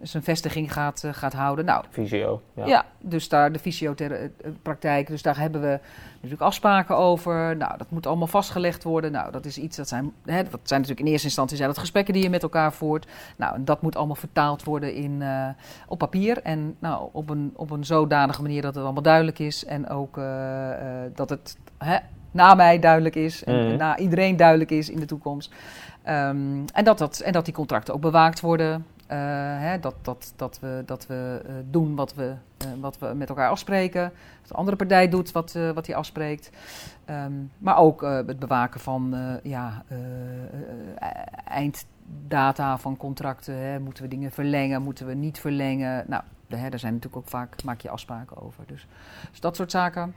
[0.03, 1.65] zijn vestiging gaat, gaat houden.
[1.65, 2.43] Nou, Visio.
[2.55, 2.67] Ja.
[2.67, 2.85] ja.
[3.01, 5.81] dus daar de fysiopraktijk, dus daar hebben we
[6.15, 7.57] natuurlijk afspraken over.
[7.57, 9.13] Nou, dat moet allemaal vastgelegd worden.
[9.13, 11.79] Nou, dat is iets, dat zijn, hè, dat zijn natuurlijk in eerste instantie zijn dat
[11.79, 13.07] gesprekken die je met elkaar voert.
[13.37, 15.49] Nou, dat moet allemaal vertaald worden in, eh,
[15.89, 16.43] op papier.
[16.43, 19.65] En nou, op een, op een zodanige manier dat het allemaal duidelijk is.
[19.65, 20.71] En ook eh,
[21.05, 21.97] eh, dat het hè,
[22.31, 23.45] na mij duidelijk is.
[23.45, 23.77] En Mhm.
[23.77, 25.53] na iedereen duidelijk is in de toekomst.
[26.03, 26.37] Ehm,
[26.73, 28.87] en, dat dat, en dat die contracten ook bewaakt worden.
[29.13, 29.19] Eh,
[29.59, 33.29] hè, dat, dat, dat we, dat we eh, doen wat we, eh, wat we met
[33.29, 34.03] elkaar afspreken.
[34.41, 36.51] Dat de andere partij doet wat, wat hij afspreekt.
[37.05, 39.85] Ehm, maar ook het bewaken van ja,
[41.45, 43.57] einddata van contracten.
[43.57, 43.81] Hè.
[43.81, 44.83] Moeten we dingen verlengen?
[44.83, 46.05] Moeten we niet verlengen?
[46.09, 48.65] Nou, hè, daar zijn natuurlijk ook vaak maak je afspraken over.
[48.67, 48.87] Dus,
[49.31, 50.15] dus dat soort zaken.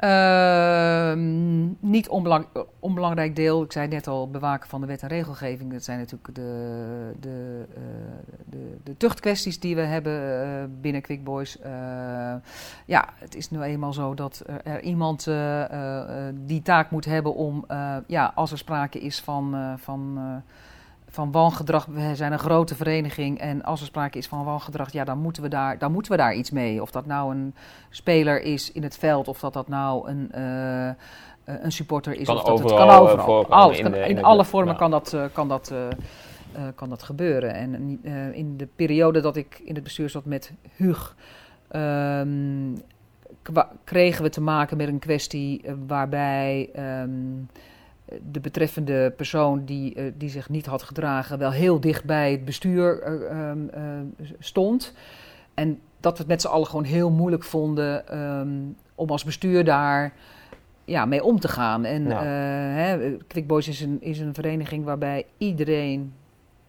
[0.00, 2.46] Ehm, niet onbelang,
[2.78, 5.72] onbelangrijk deel, ik zei net al, bewaken van de wet en regelgeving.
[5.72, 7.82] Dat zijn natuurlijk de, de, eh,
[8.46, 11.58] de, de tuchtkwesties die we hebben eh, binnen Quick Boys.
[11.58, 11.72] Eh,
[12.86, 15.24] ja, het is nu eenmaal zo dat er, iemand
[16.34, 17.64] die taak moet hebben om,
[18.06, 20.18] ja, als er sprake is van, van,
[21.10, 21.84] van wangedrag.
[21.86, 25.42] We zijn een grote vereniging en als er sprake is van wangedrag, ja, dan moeten
[25.42, 26.82] we daar, dan moeten we daar iets mee.
[26.82, 27.54] Of dat nou een
[27.90, 30.90] speler is in het veld, of dat dat nou een, eh,
[31.44, 32.26] een supporter is.
[32.26, 33.24] Kan of dat het kan eh, overal.
[33.24, 35.74] voorkomen Alles in kan- de- in alle vormen kan dat, eh, kan dat,
[36.74, 37.54] kan dat gebeuren.
[37.54, 38.00] En
[38.34, 41.16] in de periode dat ik in het bestuur zat met Hug,
[41.68, 42.74] ehm,
[43.84, 47.10] kregen we te maken met een kwestie waarbij ehm,
[48.30, 52.44] de betreffende persoon die, eh, die zich niet had gedragen wel heel dicht bij het
[52.44, 53.82] bestuur eh, ehm, eh,
[54.38, 54.94] stond.
[55.54, 58.48] En dat we het met z'n allen gewoon heel moeilijk vonden ehm,
[58.94, 60.12] om als bestuur daar
[60.84, 61.84] ja, mee om te gaan.
[61.84, 62.18] En eh,
[62.76, 66.12] hè, Quick Boys is een, is een vereniging waarbij iedereen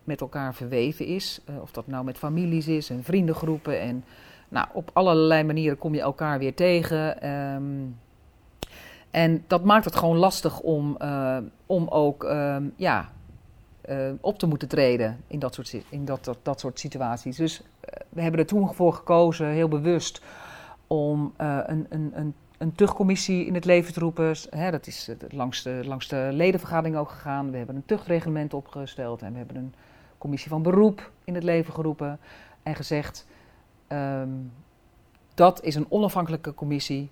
[0.03, 1.41] met elkaar verweven is.
[1.61, 3.79] Of dat nou met families is en vriendengroepen.
[3.79, 4.03] En
[4.49, 7.21] nou, op allerlei manieren kom je elkaar weer tegen.
[7.21, 7.63] Ehm,
[9.11, 13.09] en dat maakt het gewoon lastig om, eh, om ook ehm, ja,
[13.81, 17.37] eh, op te moeten treden in dat soort, in dat, dat, dat soort situaties.
[17.37, 20.21] Dus eh, we hebben er toen voor gekozen, heel bewust,
[20.87, 24.35] om een, een, een, een tuchtcommissie in het leven te roepen.
[24.49, 27.51] Hè, dat is langs de, langs de ledenvergadering ook gegaan.
[27.51, 29.73] We hebben een tuchtreglement opgesteld en we hebben een
[30.17, 32.19] commissie van beroep in het leven geroepen.
[32.63, 33.27] En gezegd,
[33.87, 34.29] ehm,
[35.33, 37.09] dat is een onafhankelijke commissie.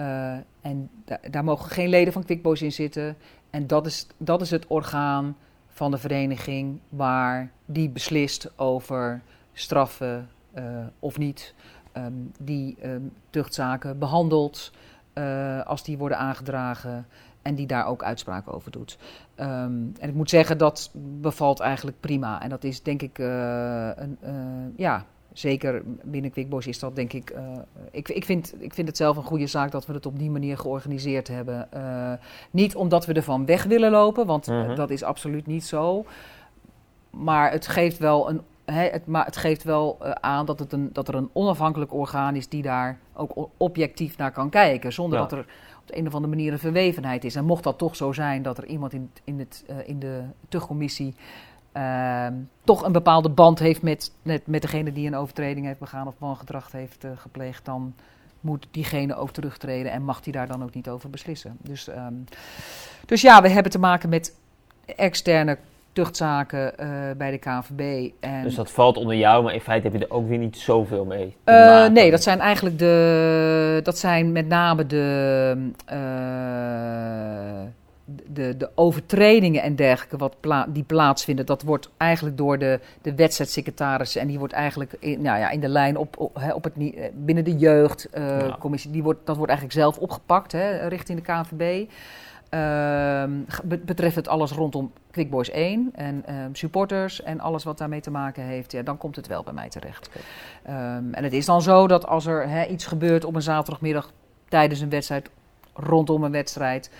[0.00, 3.16] Eh, en da- daar mogen geen leden van QuickBoys in zitten.
[3.50, 5.36] En dat is, dat is het orgaan
[5.66, 9.20] van de vereniging waar die beslist over
[9.52, 10.64] straffen eh,
[10.98, 11.54] of niet.
[11.92, 14.72] Ehm, die ehm, tuchtzaken behandelt
[15.12, 17.06] eh, als die worden aangedragen
[17.42, 18.98] en die daar ook uitspraken over doet.
[19.34, 20.90] Ehm, en ik moet zeggen, dat
[21.20, 22.42] bevalt eigenlijk prima.
[22.42, 24.18] En dat is denk ik een,
[24.76, 27.34] ja, zeker binnen Quickboys is dat denk ik.
[27.90, 30.30] ik, ik, vind, ik vind het zelf een goede zaak dat we het op die
[30.30, 31.68] manier georganiseerd hebben.
[32.50, 34.74] niet omdat we ervan weg willen lopen, want Mhm.
[34.74, 36.04] dat is absoluut niet zo.
[37.10, 40.90] Maar het geeft wel, een, het, maar het geeft wel eh, aan dat, het een,
[40.92, 44.92] dat er een onafhankelijk orgaan is die daar ook objectief naar kan kijken.
[44.92, 45.26] Zonder Ja.
[45.26, 45.44] dat er
[45.80, 47.34] op de een of andere manier een verwevenheid is.
[47.34, 50.22] En mocht dat toch zo zijn dat er iemand in, in, het, eh, in de
[50.48, 51.14] tuchtcommissie
[51.72, 56.06] ehm, toch een bepaalde band heeft met, met, met degene die een overtreding heeft begaan
[56.06, 57.94] of wangedrag heeft eh, gepleegd, dan
[58.40, 61.56] moet diegene ook terugtreden en mag die daar dan ook niet over beslissen.
[61.60, 62.14] Dus, ehm,
[63.06, 64.34] dus ja, we hebben te maken met
[64.96, 65.58] externe
[65.92, 68.10] tuchtzaken eh, bij de KNVB.
[68.20, 70.58] En, Dus dat valt onder jou, maar in feite heb je er ook weer niet
[70.58, 71.36] zoveel mee.
[71.44, 71.92] te maken.
[71.92, 73.80] nee, dat zijn eigenlijk de.
[73.82, 75.70] Dat zijn met name de.
[78.32, 83.14] De, de overtredingen en dergelijke wat pla- die plaatsvinden, dat wordt eigenlijk door de, de
[83.14, 87.04] wedstrijdsecretaris en die wordt eigenlijk in, nou ja, in de lijn op, op, het, eh,
[87.14, 91.88] binnen de jeugdcommissie, die wordt, dat wordt eigenlijk zelf opgepakt hè, richting de KNVB.
[92.48, 97.64] Ehm, ge- be- betreft het alles rondom Quick Boys 1 en ehm, supporters en alles
[97.64, 100.10] wat daarmee te maken heeft, ja, dan komt het wel bij mij terecht.
[100.62, 104.12] Ehm, en het is dan zo dat als er iets gebeurt op een zaterdagmiddag
[104.48, 105.30] tijdens een wedstrijd,
[105.74, 106.90] rondom een wedstrijd,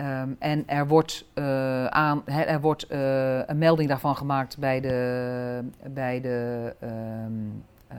[0.00, 5.64] ehm, en er wordt, eh, aan, er wordt eh, een melding daarvan gemaakt bij de,
[5.90, 6.74] bij de,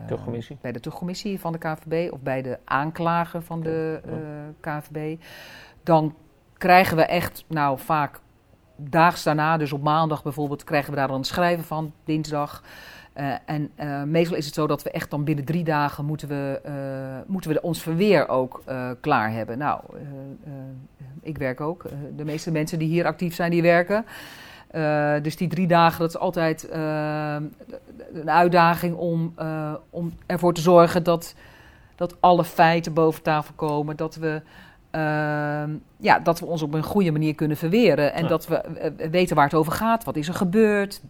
[0.07, 0.57] Tuchtcommissie.
[0.61, 4.11] bij de van de KVB of bij de aanklager van de Ja.
[4.11, 5.21] eh, KVB,
[5.83, 6.15] dan
[6.57, 8.19] krijgen we echt, nou vaak
[8.75, 12.63] daags daarna, dus op maandag bijvoorbeeld, krijgen we daar dan een schrijven van, dinsdag.
[13.13, 16.27] Eh, en eh, meestal is het zo dat we echt dan binnen drie dagen moeten
[16.27, 16.73] we, eh,
[17.27, 18.63] moeten we ons verweer ook
[18.99, 19.57] klaar hebben.
[19.57, 19.81] Nou,
[21.21, 21.85] ik werk ook.
[22.15, 24.05] De meeste mensen die hier actief zijn, die werken.
[25.23, 26.69] Dus die drie dagen, dat is altijd
[28.13, 29.33] een uitdaging om,
[29.89, 31.35] om ervoor te zorgen dat,
[31.95, 33.95] dat alle feiten boven tafel komen.
[33.95, 34.41] Dat we,
[34.91, 38.13] ehm, ja, dat we ons op een goede manier kunnen verweren.
[38.13, 38.27] En Ja.
[38.29, 40.03] dat we eh, weten waar het over gaat.
[40.03, 41.01] Wat is er gebeurd?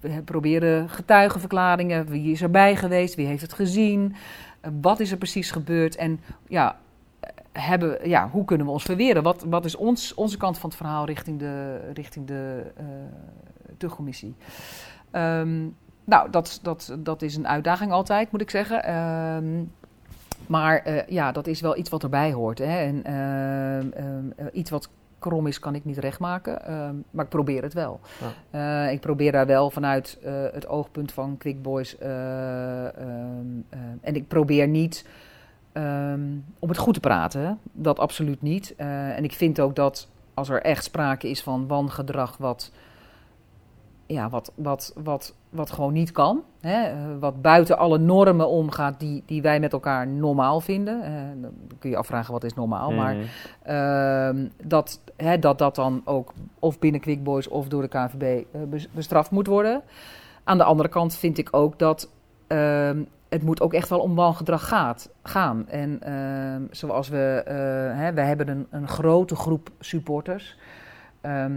[0.00, 2.06] We proberen getuigenverklaringen.
[2.06, 3.14] Wie is erbij geweest?
[3.14, 4.14] Wie heeft het gezien?
[4.60, 5.96] Eh, wat is er precies gebeurd?
[5.96, 6.76] En ja,
[7.20, 9.22] eh, hebben, ja, hoe kunnen we ons verweren?
[9.22, 12.84] Wat, wat is ons, onze kant van het verhaal richting de, richting de eh
[13.78, 14.34] tuchtcommissie?
[15.10, 15.64] Ehm,
[16.04, 18.84] nou, dat, dat, dat is een uitdaging altijd, moet ik zeggen.
[18.84, 19.62] Ehm,
[20.48, 22.58] maar eh, ja, dat is wel iets wat erbij hoort.
[22.58, 22.78] Hè?
[22.78, 24.88] En ehm, ehm, eh, iets wat
[25.18, 26.66] krom is, kan ik niet rechtmaken.
[26.66, 28.00] ehm, maar ik probeer het wel.
[28.50, 30.18] Eh, ik probeer daar wel vanuit
[30.52, 31.98] het oogpunt van Quick Boys.
[34.00, 35.06] en ik probeer niet
[35.72, 36.20] ehm,
[36.58, 37.40] om het goed te praten.
[37.40, 37.52] hè.
[37.72, 38.74] Dat absoluut niet.
[38.76, 42.70] En ik vind ook dat als er echt sprake is van wangedrag wat,
[44.06, 46.42] ja, wat, wat, wat, wat gewoon niet kan.
[46.60, 51.02] Hè, eh, wat buiten alle normen omgaat die, die wij met elkaar normaal vinden.
[51.02, 52.92] Eh, dan kun je afvragen wat is normaal.
[52.92, 53.24] Maar Mhm.
[53.62, 58.22] Ehm, dat, hè, dat dat dan ook of binnen Quick Boys of door de KVB
[58.52, 59.82] eh, bes- bestraft moet worden.
[60.44, 62.10] Aan de andere kant vind ik ook dat
[62.46, 65.68] ehm, het moet ook echt wel om wangedrag gaat, gaan.
[65.68, 67.42] En ehm, zoals we,
[67.94, 70.56] hè, we hebben een, een grote groep supporters
[71.20, 71.52] ehm,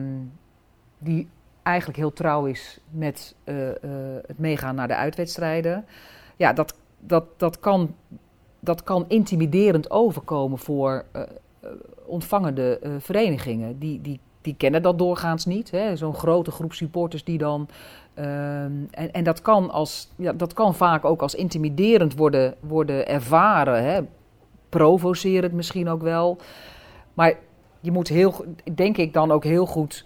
[0.99, 1.29] die
[1.70, 3.76] eigenlijk heel trouw is met eh, eh,
[4.28, 5.86] het meegaan naar de uitwedstrijden.
[6.36, 7.95] Ja, dat, dat, dat, kan,
[8.59, 11.22] dat kan intimiderend overkomen voor eh,
[12.05, 13.80] ontvangende verenigingen.
[13.80, 15.72] Die, die, die kennen dat doorgaans niet.
[15.93, 17.67] Zo'n grote groep supporters die dan.
[18.13, 23.07] ehm, en, en dat kan, als, ja, dat kan vaak ook als intimiderend worden, worden
[23.07, 23.84] ervaren.
[23.84, 24.01] Hè.
[24.70, 26.38] Provocerend misschien ook wel.
[27.13, 27.34] Maar
[27.80, 28.45] je moet heel,
[28.76, 30.05] denk ik dan ook heel goed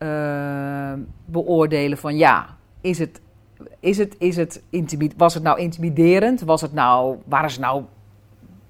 [0.00, 0.92] eh,
[1.24, 2.46] beoordelen van ja,
[2.80, 3.20] is het,
[3.80, 4.62] is het, is het
[5.16, 6.40] was het nou intimiderend?
[6.40, 7.82] Was het nou, waren ze nou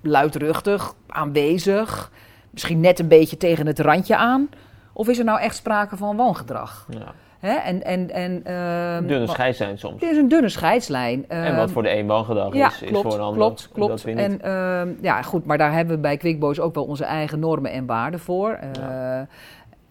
[0.03, 2.13] luidruchtig, aanwezig,
[2.51, 4.49] misschien net een beetje tegen het randje aan?
[4.93, 6.87] Of is er nou echt sprake van wangedrag?
[6.91, 7.13] Ja.
[7.39, 7.53] Hè?
[7.55, 10.01] En, en, en, ehm, Dunne wa- scheid zijn soms.
[10.01, 11.25] Het is een dunne scheidslijn.
[11.29, 13.69] en wat Ehm, voor de een wangedrag ja, is, is klopt, voor een ander klopt,
[13.73, 14.05] klopt.
[14.05, 17.39] En ehm, ja, goed, maar daar hebben we bij Quick Boys ook wel onze eigen
[17.39, 18.51] normen en waarden voor.
[18.51, 19.27] Eh, Ja.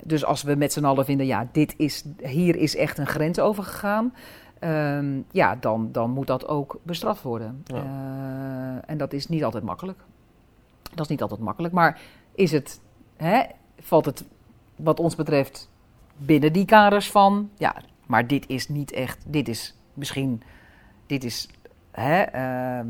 [0.03, 3.39] Dus als we met z'n allen vinden, ja, dit is, hier is echt een grens
[3.39, 4.13] overgegaan.
[4.59, 7.61] ehm ja, dan, dan moet dat ook bestraft worden.
[7.65, 7.75] Ja.
[7.75, 9.99] Eh, en dat is niet altijd makkelijk.
[10.81, 11.73] Dat is niet altijd makkelijk.
[11.73, 11.99] Maar
[12.35, 12.81] is het,
[13.17, 13.41] hè,
[13.79, 14.25] valt het
[14.75, 15.69] wat ons betreft
[16.17, 17.75] binnen die kaders van, ja,
[18.05, 20.41] maar dit is niet echt, dit is misschien,
[21.05, 21.49] dit is,
[21.91, 22.87] hè, ehm,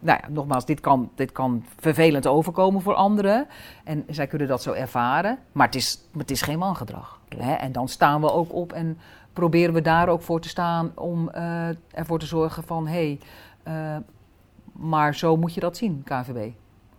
[0.00, 3.46] nou ja, nogmaals, dit kan, dit kan vervelend overkomen voor anderen.
[3.84, 5.38] En zij kunnen dat zo ervaren.
[5.52, 7.20] Maar het is, het is geen wangedrag.
[7.36, 7.52] Hè?
[7.54, 8.98] En dan staan we ook op en
[9.32, 12.86] proberen we daar ook voor te staan om eh, ervoor te zorgen van...
[12.86, 13.18] hé, hey,
[13.62, 13.96] Eh,
[14.72, 16.48] maar zo moet je dat zien, KVB.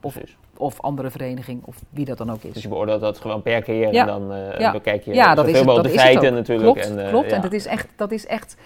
[0.02, 0.38] Of, Precies.
[0.58, 2.54] of andere vereniging, of wie dat dan ook is.
[2.54, 4.02] Dus je beoordeelt dat gewoon per keer Ja.
[4.02, 4.72] en dan eh, Ja.
[4.72, 6.74] bekijk je Ja, dat is het, dat de is feiten natuurlijk.
[6.74, 7.32] Klopt, en, klopt.
[7.32, 8.58] En dat is, echt, dat is echt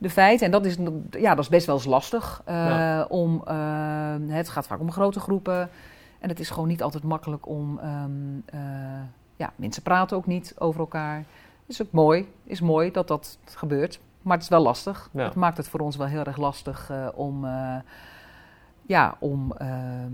[0.00, 0.46] de feiten.
[0.46, 0.76] En dat is,
[1.10, 2.42] ja, dat is best wel eens lastig.
[2.44, 3.04] eh, Ja.
[3.08, 5.70] om, eh, het gaat vaak om grote groepen.
[6.18, 7.78] En het is gewoon niet altijd makkelijk om...
[7.78, 8.10] ehm,
[8.46, 8.60] eh,
[9.36, 11.24] ja, mensen praten ook niet over elkaar.
[11.66, 12.28] Is ook mooi.
[12.44, 14.00] Is mooi dat dat gebeurt.
[14.22, 15.08] Maar het is wel lastig.
[15.12, 15.24] Ja.
[15.24, 17.46] Het maakt het voor ons wel heel erg lastig om...
[18.82, 20.12] ja, om, ehm,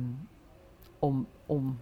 [0.99, 1.79] om, om,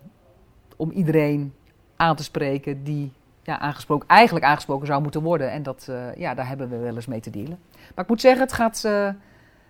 [0.77, 1.55] om iedereen
[1.97, 3.13] aan te spreken die
[3.45, 5.51] ja, aangesproken, eigenlijk aangesproken zou moeten worden.
[5.51, 7.59] En dat, eh, ja, daar hebben we wel eens mee te dealen.
[7.95, 9.09] Maar ik moet zeggen, het gaat, eh,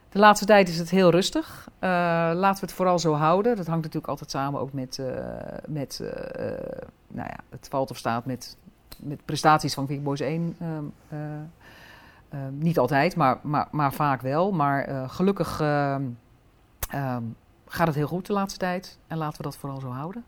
[0.09, 1.69] de laatste tijd is het heel rustig.
[1.79, 1.89] Eh,
[2.35, 3.57] laten we het vooral zo houden.
[3.57, 5.03] Dat hangt natuurlijk altijd samen ook met,
[5.69, 6.01] met
[7.09, 8.57] nou ja, het valt of staat met,
[8.99, 10.57] met prestaties van Quick Boys 1.
[10.59, 11.19] ehm, eh,
[12.29, 14.53] ehm, niet altijd, maar, maar, maar vaak wel.
[14.53, 16.03] Maar gelukkig ehm,
[17.67, 18.99] gaat het heel goed de laatste tijd.
[19.07, 20.25] En laten we dat vooral zo houden.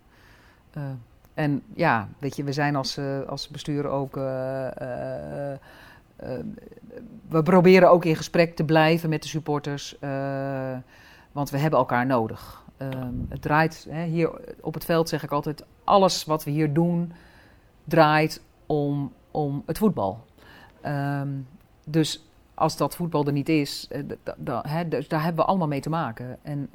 [1.36, 4.16] En ja, weet je, we zijn als, eh, als bestuur ook.
[4.16, 5.58] eh, eh,
[7.28, 9.96] we proberen ook in gesprek te blijven met de supporters.
[11.32, 12.64] want we hebben elkaar nodig.
[12.76, 14.30] Ehm, het draait, hè, hier
[14.60, 17.12] op het veld zeg ik altijd: alles wat we hier doen
[17.84, 20.24] draait om, om het voetbal.
[20.80, 21.28] Ehm,
[21.84, 23.88] dus als dat voetbal er niet is,
[24.62, 26.38] hè, dus daar hebben we allemaal mee te maken.
[26.42, 26.70] En,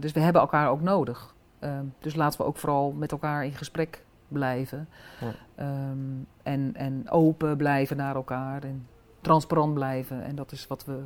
[0.00, 1.34] dus we hebben elkaar ook nodig.
[1.62, 4.88] Ehm, dus laten we ook vooral met elkaar in gesprek blijven.
[5.20, 5.32] Ja.
[5.54, 5.98] Ehm,
[6.42, 8.86] en, en open blijven naar elkaar en
[9.20, 10.22] transparant blijven.
[10.24, 10.98] En dat is wat we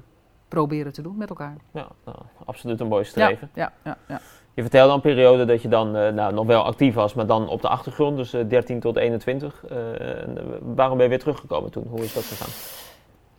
[0.49, 1.57] proberen te doen met elkaar.
[1.71, 3.51] Ja, nou, absoluut een mooi streven.
[3.55, 4.21] Ja, ja, ja.
[4.55, 7.49] Je vertelde een periode dat je dan eh, nou, nog wel actief was, maar dan
[7.49, 9.65] op de achtergrond, dus eh, 13 tot 21.
[9.69, 9.77] Eh,
[10.23, 11.87] en, eh, waarom ben je weer teruggekomen toen?
[11.89, 12.53] Hoe is dat gegaan?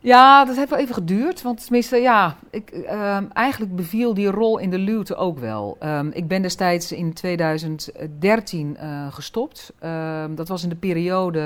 [0.00, 1.42] Ja, dat heeft wel even geduurd.
[1.42, 5.76] Want tenminste, ja, ik, ehm, eigenlijk beviel die rol in de luwte ook wel.
[5.80, 9.72] Ehm, ik ben destijds in 2013 eh, gestopt.
[9.78, 11.40] Ehm, dat was in de periode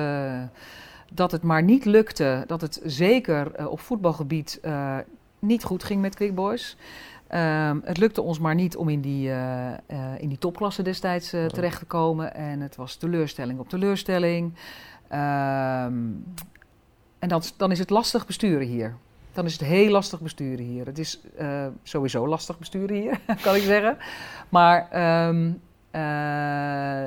[1.15, 2.45] dat het maar niet lukte.
[2.47, 4.97] Dat het zeker eh, op voetbalgebied eh,
[5.39, 6.77] niet goed ging met Quick Boys.
[7.27, 9.31] Ehm, het lukte ons maar niet om in die,
[10.19, 12.35] in die topklasse destijds eh, terecht te komen.
[12.35, 14.55] En het was teleurstelling op teleurstelling.
[15.09, 15.95] Ehm,
[17.23, 18.97] en dan, dan is het lastig besturen hier.
[19.33, 20.87] Dan is het heel lastig besturen hier.
[20.87, 23.97] Het is eh, sowieso lastig besturen hier, kan ik zeggen.
[24.49, 25.53] Maar ehm,
[25.91, 27.07] eh,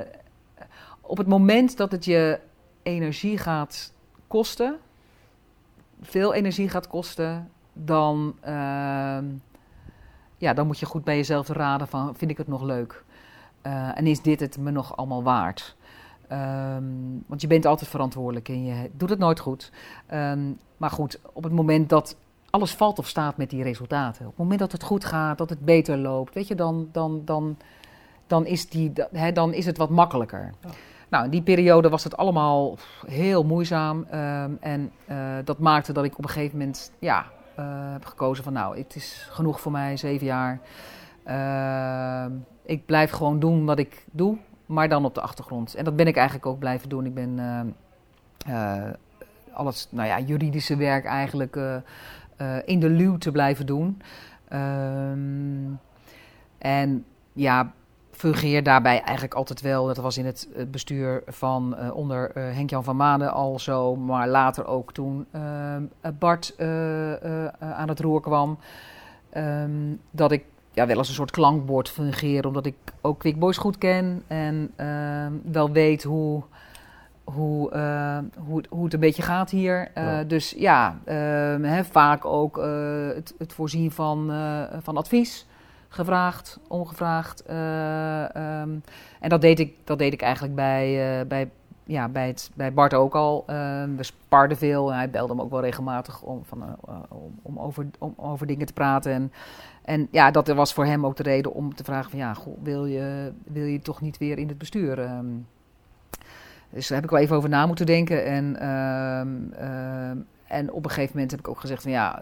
[1.01, 2.39] op het moment dat het je
[2.83, 3.93] energie gaat
[4.27, 4.77] kosten,
[6.01, 9.25] veel energie gaat kosten, dan, ehm,
[10.37, 13.03] ja, dan moet je goed bij jezelf raden van, vind ik het nog leuk?
[13.61, 15.75] Eh, en is dit het me nog allemaal waard?
[16.27, 16.83] Ehm,
[17.25, 19.71] want je bent altijd verantwoordelijk en je doet het nooit goed.
[20.05, 22.15] Ehm, maar goed, op het moment dat
[22.49, 24.21] alles valt of staat met die resultaten.
[24.21, 27.21] Op het moment dat het goed gaat, dat het beter loopt, weet je, dan, dan,
[27.25, 27.57] dan,
[28.27, 30.53] dan, is, die, hè, dan is het wat makkelijker.
[30.61, 30.69] Ja.
[31.09, 34.05] Nou, in die periode was het allemaal heel moeizaam.
[34.09, 38.43] ehm, en eh, dat maakte dat ik op een gegeven moment ja, eh, heb gekozen
[38.43, 40.59] van nou, het is genoeg voor mij, zeven jaar.
[42.65, 45.75] Ik blijf gewoon doen wat ik doe, maar dan op de achtergrond.
[45.75, 47.05] En dat ben ik eigenlijk ook blijven doen.
[47.05, 47.67] Ik ben ehm,
[48.55, 48.89] eh,
[49.51, 51.75] alles, nou ja, juridische werk eigenlijk eh,
[52.37, 54.01] eh, in de luw te blijven doen.
[54.47, 55.73] Ehm,
[56.57, 57.73] en ja,
[58.11, 59.85] fungeer daarbij eigenlijk altijd wel.
[59.85, 63.95] Dat was in het eh, bestuur van eh, onder eh, Henk-Jan van Manen al zo,
[63.95, 68.57] maar later ook toen ehm, eh, Bart eh, eh, eh, aan het roer kwam.
[69.29, 70.45] Ehm, dat ik
[70.75, 74.71] ja, wel als een soort klankbord fungeer, omdat ik ook Quick Boys goed ken en
[74.75, 76.43] ehm, wel weet hoe,
[77.23, 79.91] hoe, eh, hoe, het- hoe het een beetje gaat hier.
[79.93, 80.23] Eh, Ja.
[80.23, 85.45] Dus ja, ehm, hè, vaak ook eh, het, het voorzien van, eh, van advies.
[85.89, 87.43] Gevraagd, ongevraagd.
[87.45, 88.69] ehm,
[89.19, 91.49] en dat deed ik, dat deed ik eigenlijk bij, bij,
[91.83, 93.43] ja, bij, het, bij Bart ook al.
[93.47, 94.91] Ehm, we sparden veel.
[94.91, 96.63] en Hij belde me ook wel regelmatig om, van,
[97.09, 99.11] om, om, over, om over dingen te praten.
[99.11, 99.31] En,
[99.85, 102.19] en ja, dat was voor hem ook de reden om te vragen van...
[102.19, 104.99] ja, goh, wil, je, wil je toch niet weer in het bestuur?
[104.99, 105.25] Ehm,
[106.69, 108.25] dus daar heb ik wel even over na moeten denken.
[108.25, 110.17] En, ehm, ehm,
[110.47, 112.19] en op een gegeven moment heb ik ook gezegd van ja...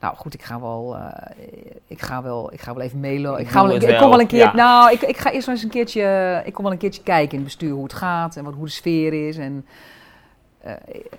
[0.00, 1.30] nou goed, ik ga wel, eh,
[1.86, 3.38] ik ga wel, ik ga wel even mailen.
[3.38, 4.38] Ik, ga wel, ik, ik kom wel een keer.
[4.38, 4.54] ja.
[4.54, 6.42] Nou, ik, ik ga eerst wel eens een keertje.
[6.44, 8.64] Ik kom wel een keertje kijken in het bestuur hoe het gaat en wat, hoe
[8.64, 9.36] de sfeer is.
[9.36, 9.66] En
[10.60, 10.72] eh,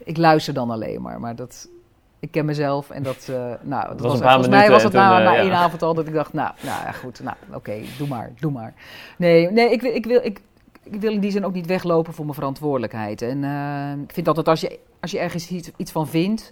[0.03, 1.19] ik luister dan alleen maar.
[1.19, 1.67] Maar dat,
[2.21, 3.27] ik ken mezelf en dat.
[3.29, 5.39] eh, nou, dat was was, volgens mij was het na, eh, na ja.
[5.41, 8.51] één avond al dat ik dacht, nou, nou ja, goed, nou, oké, doe maar, doe
[8.51, 8.73] maar.
[9.17, 10.41] Nee, nee, ik wil, ik wil, ik,
[10.83, 13.21] ik wil in die zin ook niet weglopen voor mijn verantwoordelijkheid.
[13.21, 16.51] En eh, ik vind altijd als je, als je ergens iets, iets van vindt,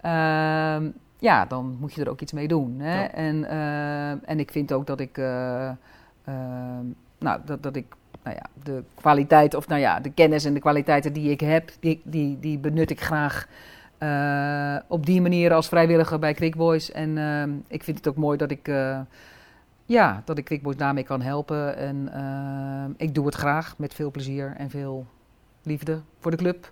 [0.00, 2.76] ehm, ja, dan moet je er ook iets mee doen.
[2.78, 3.00] Hè?
[3.00, 3.12] Ja.
[3.12, 3.48] En,
[4.24, 5.74] en ik vind ook dat ik, eh, eh,
[7.18, 10.60] nou, dat, dat ik nou ja, de kwaliteit, of nou ja, de kennis en de
[10.60, 13.46] kwaliteiten die ik heb, die, die, die benut ik graag
[14.00, 16.92] eh, op die manier als vrijwilliger bij Quick Boys.
[16.92, 17.42] En eh,
[17.76, 18.98] ik vind het ook mooi dat ik, eh,
[19.86, 21.76] ja, dat ik Quick Boys daarmee kan helpen.
[21.76, 25.06] En eh, ik doe het graag met veel plezier en veel
[25.62, 26.70] liefde voor de club.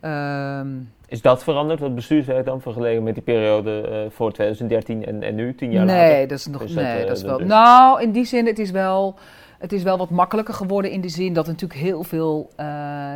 [0.00, 0.68] Ehm,
[1.06, 5.34] Is dat veranderd, dat bestuurswerk dan, vergeleken met die periode eh, voor 2013 en, en
[5.34, 6.28] nu, tien jaar nee, later?
[6.28, 6.60] dat is nog.
[6.62, 7.38] Dus nee, dat is wel.
[7.40, 9.14] is- Nou, in die zin, het is wel.
[9.58, 12.50] Het is wel wat makkelijker geworden in de zin dat er natuurlijk heel veel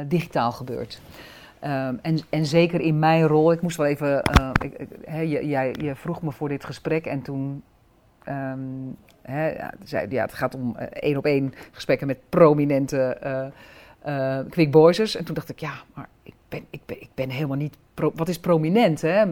[0.09, 1.01] digitaal gebeurt.
[1.65, 4.23] Ehm, en, en zeker in mijn rol, ik moest wel even.
[4.23, 7.63] eh, je, jij, je vroeg me voor dit gesprek en toen.
[8.25, 8.59] ehm,
[9.23, 12.99] hè, ja, zei, ja, het gaat om eh, één op één gesprekken met prominente
[14.03, 15.17] eh, quick boysers.
[15.17, 17.77] En toen dacht ik, ja, maar ik ben, ik ben, ik ben helemaal niet.
[17.95, 19.01] wat is prominent?
[19.01, 19.25] Hè?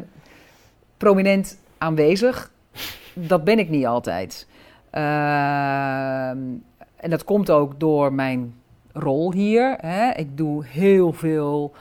[0.96, 2.52] Prominent aanwezig,
[3.14, 4.48] dat ben ik niet altijd.
[4.90, 6.38] Ehm,
[6.96, 8.54] en dat komt ook door mijn
[8.92, 9.76] rol hier.
[9.80, 10.10] Hè.
[10.10, 11.72] Ik doe heel veel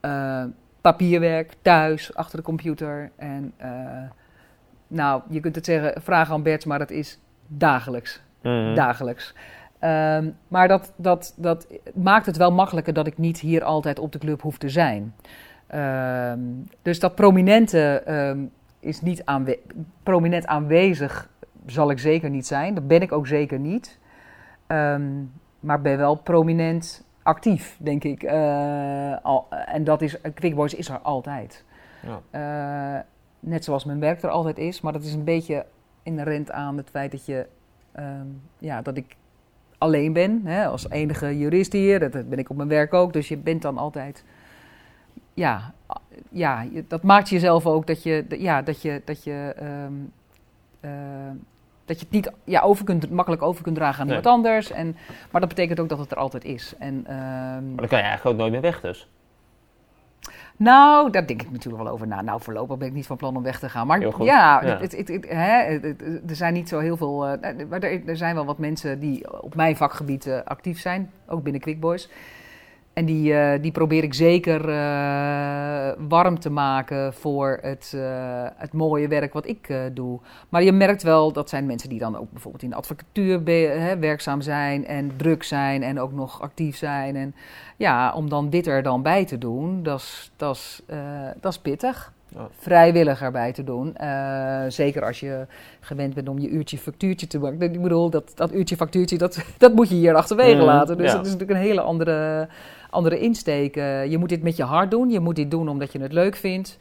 [0.00, 0.44] eh,
[0.80, 3.10] papierwerk thuis, achter de computer.
[3.16, 3.70] En eh,
[4.86, 8.22] nou, je kunt het zeggen, vraag aan Bert, maar dat is dagelijks.
[8.42, 8.74] Mhm.
[8.74, 9.34] Dagelijks.
[9.78, 14.12] Ehm, maar dat, dat, dat maakt het wel makkelijker dat ik niet hier altijd op
[14.12, 15.14] de club hoef te zijn.
[15.66, 16.40] Ehm,
[16.82, 18.38] dus dat prominente ehm,
[18.80, 19.58] is niet aanwe-
[20.02, 21.28] prominent aanwezig
[21.66, 22.74] zal ik zeker niet zijn.
[22.74, 23.98] Dat ben ik ook zeker niet.
[25.60, 28.22] Maar ben wel prominent actief, denk ik.
[28.22, 31.64] Eh, al, en dat is, Quick Boys is er altijd.
[32.02, 32.20] Ja.
[32.30, 33.02] Eh,
[33.40, 34.80] net zoals mijn werk er altijd is.
[34.80, 35.66] Maar dat is een beetje
[36.02, 37.46] inherent aan het feit dat, je,
[37.92, 38.26] ehm,
[38.58, 39.16] ja, dat ik
[39.78, 40.40] alleen ben.
[40.44, 41.98] Hè, als enige jurist hier.
[41.98, 43.12] Dat dat ben ik op mijn werk ook.
[43.12, 44.24] Dus je bent dan altijd...
[45.34, 45.72] Ja,
[46.28, 48.24] ja dat maakt jezelf ook dat je...
[48.28, 49.02] Ja, dat je...
[49.04, 49.94] Dat je ehm,
[50.80, 50.90] eh,
[51.90, 54.16] dat je het niet ja, over kunt, makkelijk over kunt dragen aan Nee.
[54.16, 54.70] iemand anders.
[54.70, 54.96] En,
[55.30, 56.74] maar dat betekent ook dat het er altijd is.
[56.78, 59.08] En, ehm, Maar dan kan je eigenlijk ook nooit meer weg dus.
[60.56, 62.20] nou, daar denk ik natuurlijk wel over na.
[62.22, 63.86] Nou, voorlopig ben ik niet van plan om weg te gaan.
[63.86, 64.78] Maar ja, Ja.
[64.78, 65.78] Het, het, het- hè,
[66.28, 67.26] er zijn niet zo heel veel.
[67.26, 71.10] eh, maar er, er zijn wel wat mensen die op mijn vakgebied eh, actief zijn,
[71.26, 72.08] ook binnen Quick Boys.
[72.92, 78.02] En die, eh, die probeer ik zeker eh, warm te maken voor het, eh,
[78.56, 80.18] het mooie werk wat ik doe.
[80.48, 83.40] Maar je merkt wel, dat zijn mensen die dan ook bijvoorbeeld in de advocatuur
[83.80, 87.16] hè, werkzaam zijn en druk zijn en ook nog actief zijn.
[87.16, 87.34] En
[87.76, 90.82] ja, om dan dit er dan bij te doen, dat is- dat is,
[91.40, 92.12] dat is pittig.
[92.34, 92.48] Ja.
[92.58, 93.96] Vrijwillig erbij te doen.
[94.68, 95.46] Zeker als je
[95.80, 97.60] gewend bent om je uurtje factuurtje te maken.
[97.72, 100.96] Ik bedoel, dat, dat uurtje factuurtje, dat, dat moet je hier achterwege Mhm, laten.
[100.96, 101.16] Dus ja.
[101.16, 102.48] dat is natuurlijk een hele andere,
[102.90, 103.76] andere insteek.
[103.76, 105.10] Eh, je moet dit met je hart doen.
[105.10, 106.76] Je moet dit doen omdat je het leuk vindt.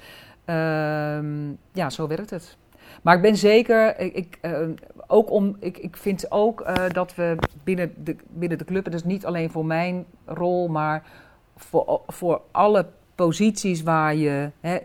[0.46, 2.58] Ehm, ja, zo werkt het.
[3.02, 4.60] Maar ik ben zeker, ik, eh,
[5.08, 9.04] ook om, ik, ik vind ook eh, dat we binnen de, binnen de club, is
[9.04, 11.04] niet alleen voor mijn rol, maar
[11.56, 12.86] voor, voor alle
[13.16, 14.78] posities waar je, hè,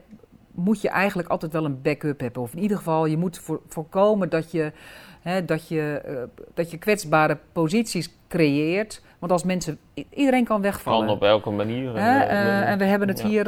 [0.50, 2.42] moet je eigenlijk altijd wel een backup hebben.
[2.42, 4.72] Of in ieder geval, je moet voor, voorkomen dat je,
[5.20, 9.02] hè, dat, je, eh, dat je kwetsbare posities creëert.
[9.24, 9.78] Want als mensen,
[10.10, 11.06] iedereen kan wegvallen.
[11.06, 11.96] Kan op welke manier.
[11.96, 13.26] Hè, eh, eh, en we hebben het ja.
[13.28, 13.46] hier,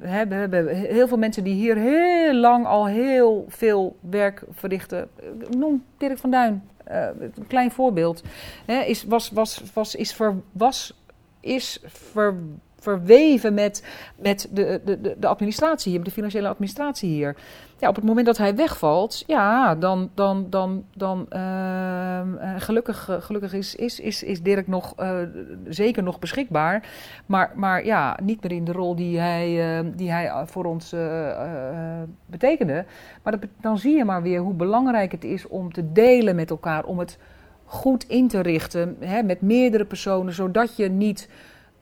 [0.00, 5.08] hè, we hebben heel veel mensen die hier heel lang al heel veel werk verrichten.
[5.56, 8.22] Noem Dirk van Duin, een klein voorbeeld.
[8.66, 11.02] Hè, is, was, was, was, is, ver, was,
[11.40, 12.34] is ver,
[12.80, 13.84] verweven met,
[14.16, 17.36] met de, de, de- administratie hier, met de financiële administratie hier.
[17.78, 23.08] Ja, op het moment dat hij wegvalt, ja, dan, dan, dan, dan ehm, eh, gelukkig,
[23.08, 25.18] eh, gelukkig is, is, is, is Dirk nog eh,
[25.68, 26.88] zeker nog beschikbaar.
[27.26, 30.94] Maar, maar ja, niet meer in de rol die hij, eh, die hij voor ons
[32.26, 32.84] betekende.
[33.22, 36.84] Maar dan zie je maar weer hoe belangrijk het is om te delen met elkaar,
[36.84, 37.18] om het
[37.64, 41.28] goed in te richten hè, met meerdere personen, zodat je niet.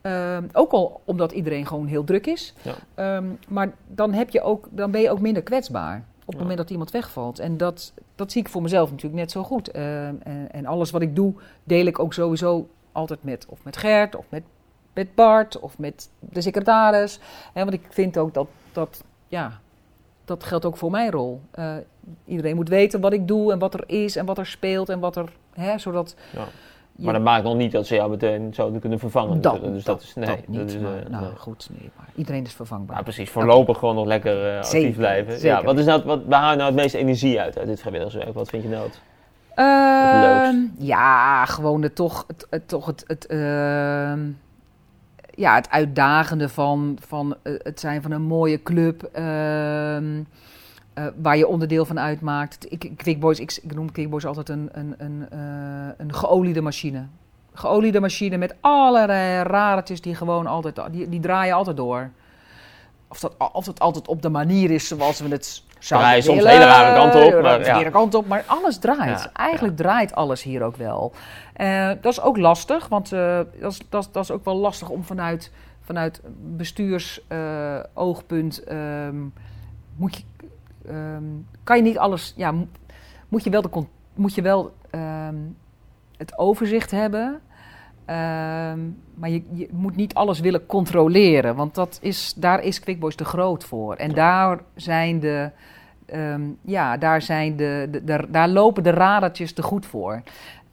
[0.07, 2.53] Eh, ook al omdat iedereen gewoon heel druk is.
[2.61, 2.73] Ja.
[2.93, 6.39] Ehm, maar dan, heb je ook, dan ben je ook minder kwetsbaar op het Ja.
[6.39, 7.39] moment dat iemand wegvalt.
[7.39, 9.71] En dat, dat zie ik voor mezelf natuurlijk net zo goed.
[9.71, 11.33] Ehm, en, en alles wat ik doe,
[11.63, 14.43] deel ik ook sowieso altijd met, of met Gert, of met,
[14.93, 17.19] met Bart, of met de secretaris.
[17.53, 19.59] Want ik vind ook dat, dat, ja,
[20.25, 21.41] dat geldt ook voor mijn rol.
[21.51, 21.75] Eh,
[22.25, 24.99] iedereen moet weten wat ik doe en wat er is en wat er speelt en
[24.99, 26.15] wat er, hè, zodat...
[26.33, 26.45] Ja.
[26.97, 29.41] Maar dat maakt nog niet dat ze jou meteen zouden kunnen vervangen.
[29.41, 30.59] dat, dus dat, is, nee, dat niet.
[30.59, 31.35] dat is, maar, eh, nou nee.
[31.35, 32.97] goed, nee, maar iedereen is vervangbaar.
[32.97, 33.29] Ja, precies.
[33.29, 35.41] Voorlopig gewoon nog lekker eh, actief Zeker, blijven.
[35.41, 37.67] Ja, wat is nou, het- wat, waar haal je nou het meeste energie uit, uit
[37.67, 38.33] dit vrijwilligerswerk?
[38.33, 39.01] Wat vind je nou het?
[39.55, 40.69] Ehm, leukst?
[40.77, 44.19] ja, gewoon het, toch het, het, toch het, het, ehm,
[45.35, 49.09] ja, het uitdagende van, van het zijn van een mooie club.
[50.97, 52.71] Eh, waar je onderdeel van uitmaakt.
[52.71, 55.39] Ik, Quickboys, ik, ik noem Quickboys altijd een, een, een, eh,
[55.97, 57.05] een geoliede machine.
[57.53, 62.09] Geoliede machine met allerlei rartjes die gewoon altijd, die, die draaien altijd door.
[63.07, 66.21] Of dat, of dat altijd op de manier is zoals we het zouden Draai je
[66.21, 67.89] soms willen, hele rare kanten op, de maar ja.
[67.89, 69.21] kant op, maar alles draait.
[69.21, 71.13] Ja, Eigenlijk draait alles hier ook wel.
[71.53, 74.89] Eh, dat is ook lastig, want dat, is, dat, is, dat is ook wel lastig
[74.89, 76.21] om vanuit, vanuit
[76.55, 79.15] bestuursoogpunt ehm,
[79.95, 80.23] moet je,
[80.87, 81.23] ehm,
[81.63, 82.67] kan je niet alles, ja, mo-
[83.27, 85.35] moet je wel, de, moet je wel ehm,
[86.17, 87.39] het overzicht hebben.
[88.05, 88.79] Ehm,
[89.15, 93.25] maar je, je moet niet alles willen controleren, want dat is, daar is Quickboys te
[93.25, 93.95] groot voor.
[93.95, 95.51] En daar zijn de,
[96.61, 100.21] ja, daar, zijn de, de, de- daar lopen de radertjes te goed voor.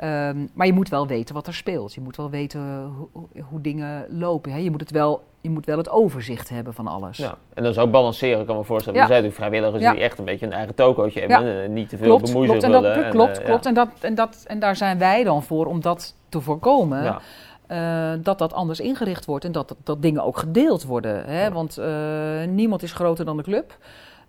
[0.05, 1.95] Ehm, maar je moet wel weten wat er speelt.
[1.95, 4.53] Je moet wel weten hoe, hoe- dingen lopen.
[4.53, 4.59] Hè?
[4.59, 7.17] Je, moet het wel, je moet wel het overzicht hebben van alles.
[7.17, 8.99] Ja, en is ook balanceren, ik kan me voorstellen.
[8.99, 9.05] Ja.
[9.05, 9.93] Er zijn natuurlijk vrijwilligers Ja.
[9.93, 11.27] die echt een beetje een eigen tokootje Ja.
[11.29, 11.63] hebben.
[11.63, 12.65] En niet te veel klopt, bemoeien klopt.
[12.65, 13.11] En dat, willen.
[13.11, 13.63] klopt, eh, klopt.
[13.65, 13.69] ja.
[13.69, 17.19] En, dat, en, dat, en daar zijn wij dan voor om dat te voorkomen.
[17.67, 21.25] Eh, dat dat anders ingericht wordt en dat, dat, dat dingen ook gedeeld worden.
[21.25, 21.53] Hè?
[21.53, 23.77] Want eh, niemand is groter dan de club.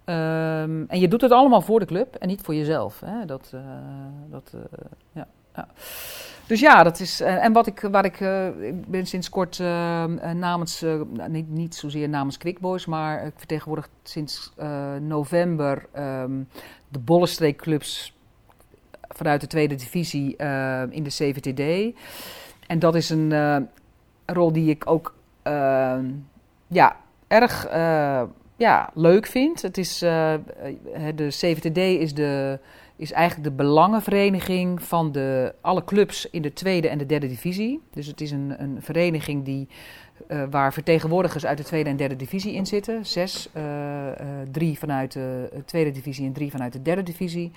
[0.05, 3.01] Ehm, en je doet het allemaal voor de club en niet voor jezelf.
[3.05, 3.25] Hè?
[3.25, 3.59] Dat, eh,
[4.31, 4.59] dat, eh,
[5.11, 5.27] ja,
[6.47, 7.21] Dus ja, dat is.
[7.21, 8.21] eh, en wat ik, waar ik.
[8.21, 10.81] eh, ik ben sinds kort eh, namens.
[10.81, 14.53] nou, niet, niet zozeer namens Quickboys, maar ik vertegenwoordig sinds
[14.99, 16.43] november ehm,
[16.89, 18.13] de Bollenstreekclubs
[19.01, 20.35] vanuit de tweede divisie
[20.89, 21.95] in de CVTD.
[22.67, 23.33] En dat is een
[24.25, 25.99] rol die ik ook eh,
[26.67, 26.97] ja,
[27.27, 27.67] erg
[28.57, 29.61] ja, leuk vind.
[29.61, 32.59] Het is, de CVTD is, de,
[32.95, 37.81] is eigenlijk de belangenvereniging van de, alle clubs in de tweede en de derde divisie.
[37.91, 39.67] Dus het is een, een vereniging die,
[40.27, 43.05] eh, waar vertegenwoordigers uit de tweede en derde divisie in zitten.
[43.05, 47.51] Zes, eh, eh, drie vanuit de tweede divisie en drie vanuit de derde divisie.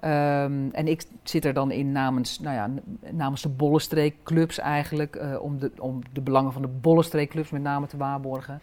[0.00, 2.70] Ehm, en ik zit er dan in namens, nou ja,
[3.12, 7.86] namens de Bollenstreekclubs eigenlijk, eh, om, de, om de belangen van de Bollenstreekclubs met name
[7.86, 8.60] te waarborgen.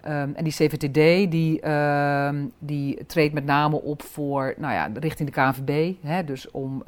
[0.00, 5.30] Ehm, en die CVTD die, ehm, die treedt met name op voor, nou ja, richting
[5.30, 5.94] de KNVB.
[6.02, 6.82] Hè, dus om,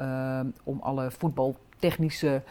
[0.64, 2.42] om alle voetbaltechnische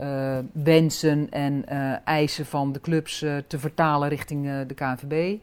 [0.00, 5.38] eh, wensen en eh, eisen van de clubs te vertalen richting de KNVB.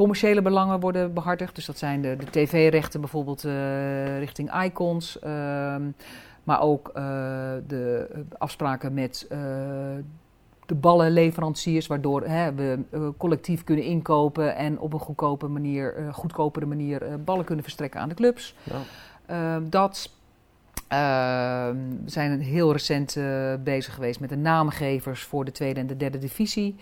[0.00, 1.54] Commerciële belangen worden behartigd.
[1.54, 5.18] Dus dat zijn de, de tv-rechten bijvoorbeeld eh, richting icons.
[5.18, 5.82] ehm,
[6.44, 7.02] maar ook eh,
[7.66, 9.38] de afspraken met eh,
[10.66, 12.78] de ballenleveranciers, waardoor hè, we
[13.16, 18.08] collectief kunnen inkopen en op een goedkope manier, eh, goedkopere manier ballen kunnen verstrekken aan
[18.08, 18.54] de clubs.
[18.62, 18.80] Ja.
[19.26, 20.10] Ehm, dat
[20.88, 23.18] ehm, we zijn heel recent
[23.64, 26.76] bezig geweest met de naamgevers voor de tweede en de derde divisie.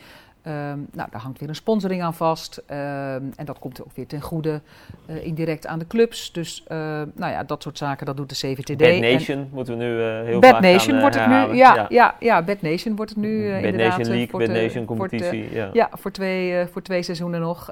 [0.48, 2.62] Ehm, nou, daar hangt weer een sponsoring aan vast.
[2.66, 4.60] Ehm, en dat komt ook weer ten goede
[5.06, 6.32] eh, indirect aan de clubs.
[6.32, 6.76] Dus eh,
[7.14, 8.76] nou ja, dat soort zaken, dat doet de CVTD.
[8.76, 11.26] Bad En- Nation moeten we nu eh, heel Bad vaak Nation gaan, eh, wordt het
[11.50, 11.56] nu.
[11.56, 12.14] Ja, ja.
[12.20, 13.88] Ja, Bad Nation wordt het nu Bad inderdaad.
[13.98, 15.52] Nation League, voor Bad te- Nation voor competitie.
[15.52, 15.70] ja.
[15.72, 17.70] ja, voor twee, voor twee seizoenen nog.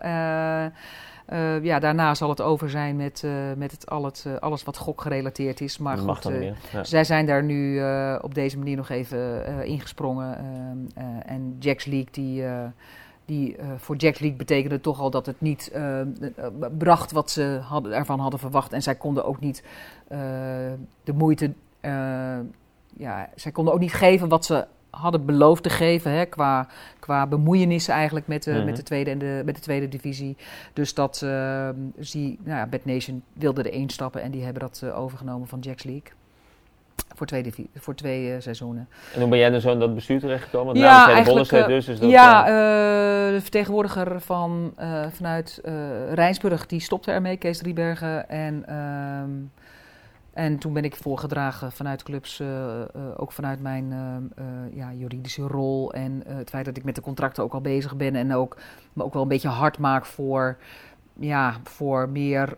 [1.27, 4.65] Eh, ja, daarna zal het over zijn met, eh, met het, al het, eh, alles
[4.65, 5.79] wat gok gerelateerd is.
[5.79, 6.55] Maar mag goed.
[6.73, 6.85] Ja.
[6.85, 7.83] zij zijn daar nu
[8.21, 10.39] op deze manier nog even ingesprongen.
[10.39, 12.45] Ehm, eh, en Jacks League, die,
[13.25, 15.73] die voor Jacks League betekende toch al dat het niet
[16.79, 18.73] bracht wat ze hadden, ervan hadden verwacht.
[18.73, 19.63] En zij konden ook niet
[21.05, 21.53] de moeite,
[22.97, 24.67] ja, zij konden ook niet geven wat ze
[25.01, 26.67] hadden beloofd te geven hè, qua,
[26.99, 28.65] qua bemoeienissen eigenlijk met de, Mhm.
[28.65, 30.37] met, de tweede en de, met de tweede divisie.
[30.73, 31.69] Dus dat eh,
[31.99, 35.49] zie, nou ja, Bad Nation wilde er één stappen en die hebben dat eh, overgenomen
[35.49, 36.11] van Jacks League.
[37.15, 38.89] Voor twee, voor twee eh, seizoenen.
[39.15, 40.67] En hoe ben jij dan zo in dat bestuur terechtgekomen?
[40.67, 41.85] Want Ja, eigenlijk, eh, dus.
[41.87, 42.45] dus dat, ja,
[43.31, 44.75] de vertegenwoordiger van,
[45.11, 45.61] vanuit
[46.13, 48.29] Rijnsburg, die stopte ermee, Kees Driebergen.
[48.29, 49.31] En, ehm,
[50.37, 54.45] en toen ben ik voorgedragen vanuit clubs, eh, eh, ook vanuit mijn eh,
[54.77, 55.93] ja, juridische rol.
[55.93, 58.57] En het feit dat ik met de contracten ook al bezig ben en ook,
[58.93, 60.57] me ook wel een beetje hard maak voor,
[61.19, 62.57] ja, voor meer...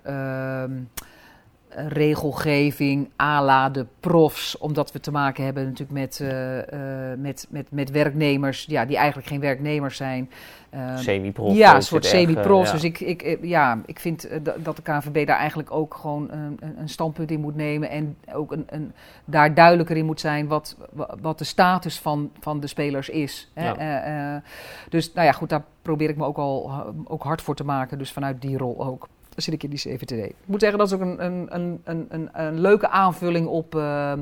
[1.78, 7.18] ehm, regelgeving à la de profs, omdat we te maken hebben natuurlijk met, eh, eh,
[7.18, 10.30] met, met, met werknemers ja, die eigenlijk geen werknemers zijn.
[10.70, 11.54] Eh, semi-prof.
[11.56, 12.66] ja, een soort semi-profs.
[12.68, 12.74] ja.
[12.74, 14.28] Dus ik, ik, eh, ja, ik vind
[14.62, 17.90] dat- de KNVB daar eigenlijk ook gewoon een, een- standpunt in moet nemen.
[17.90, 18.92] En ook een, een,
[19.24, 23.50] daar duidelijker in moet zijn wat, wa- wat de status van, van de spelers is.
[23.54, 23.70] Hè?
[23.70, 24.42] Ja.
[24.88, 26.72] Dus nou ja, goed, daar probeer ik me ook al
[27.04, 27.98] ook hard voor te maken.
[27.98, 29.08] Dus vanuit die rol ook.
[29.42, 30.10] Zit ik in die CVTD.
[30.10, 34.20] Ik moet zeggen, dat is ook een, een, een, een, een, leuke aanvulling op, ehm,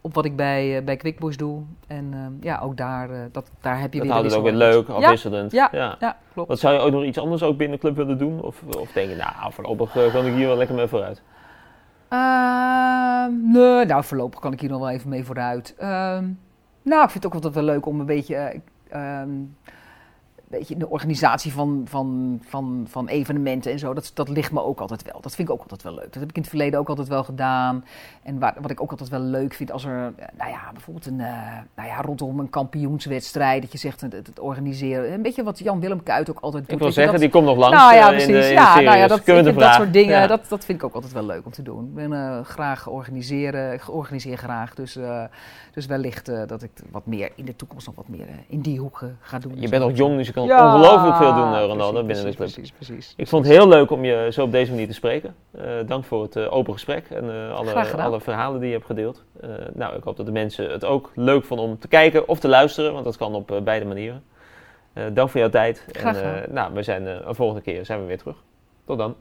[0.00, 1.62] op wat ik bij, uh, bij Quickboys doe.
[1.86, 4.08] En uh, ja, ook daar, uh, dat, daar heb je dat weer...
[4.08, 5.52] Dat houdt het ook weer leuk, afwisselend.
[5.52, 6.16] Ja, ja, ja.
[6.32, 6.48] klopt.
[6.48, 8.42] Wat zou je ook nog iets anders ook binnen de club willen doen?
[8.42, 11.22] Of, of denk je, nou, voorlopig kan ik hier wel lekker mee vooruit?
[12.08, 15.74] Ehm, nee, nou, voorlopig kan ik hier nog wel even mee vooruit.
[15.78, 16.24] Ehm,
[16.82, 18.60] nou, ik vind het ook altijd wel leuk om een beetje...
[20.54, 24.62] Ehm, beetje de organisatie van, van, van, van evenementen en zo, dat, dat ligt me
[24.62, 25.20] ook altijd wel.
[25.20, 26.12] Dat vind ik ook altijd wel leuk.
[26.12, 27.84] Dat heb ik in het verleden ook altijd wel gedaan.
[28.22, 31.18] En waar, wat ik ook altijd wel leuk vind als er, nou ja, bijvoorbeeld een,
[31.18, 35.12] uh, nou ja, rondom een kampioenswedstrijd, dat je zegt het, het, organiseren.
[35.12, 36.72] Een beetje wat Jan Willem Kuit ook altijd doet.
[36.72, 37.76] Ik wil zeggen, dat, die komt nog langs.
[37.76, 38.26] Nou ja, uh, precies.
[38.26, 40.26] In de, in ja, nou ja, dat, ik, dat soort dingen, ja.
[40.26, 41.84] dat, dat vind ik ook altijd wel leuk om te doen.
[41.84, 44.74] Ik ben uh, graag organiseren, ik organiseer graag.
[44.74, 44.98] Dus,
[45.72, 49.04] dus wellicht dat ik wat meer in de toekomst nog wat meer in die hoek
[49.20, 49.52] ga doen.
[49.60, 52.36] Je bent nog jong, dus je kan ja, ongelooflijk veel doen, Ronaldo, precies, binnen de
[52.36, 52.52] club.
[52.52, 55.34] Precies, precies, Ik vond het heel leuk om je zo op deze manier te spreken.
[55.56, 59.24] Uh, dank voor het uh, open gesprek en alle, alle, verhalen die je hebt gedeeld.
[59.74, 62.48] nou, ik hoop dat de mensen het ook leuk vonden om te kijken of te
[62.48, 64.22] luisteren, want dat kan op beide manieren.
[65.12, 65.86] dank voor jouw tijd.
[65.92, 68.36] Graag en nou, we zijn een volgende keer zijn we weer terug.
[68.84, 69.14] Tot dan.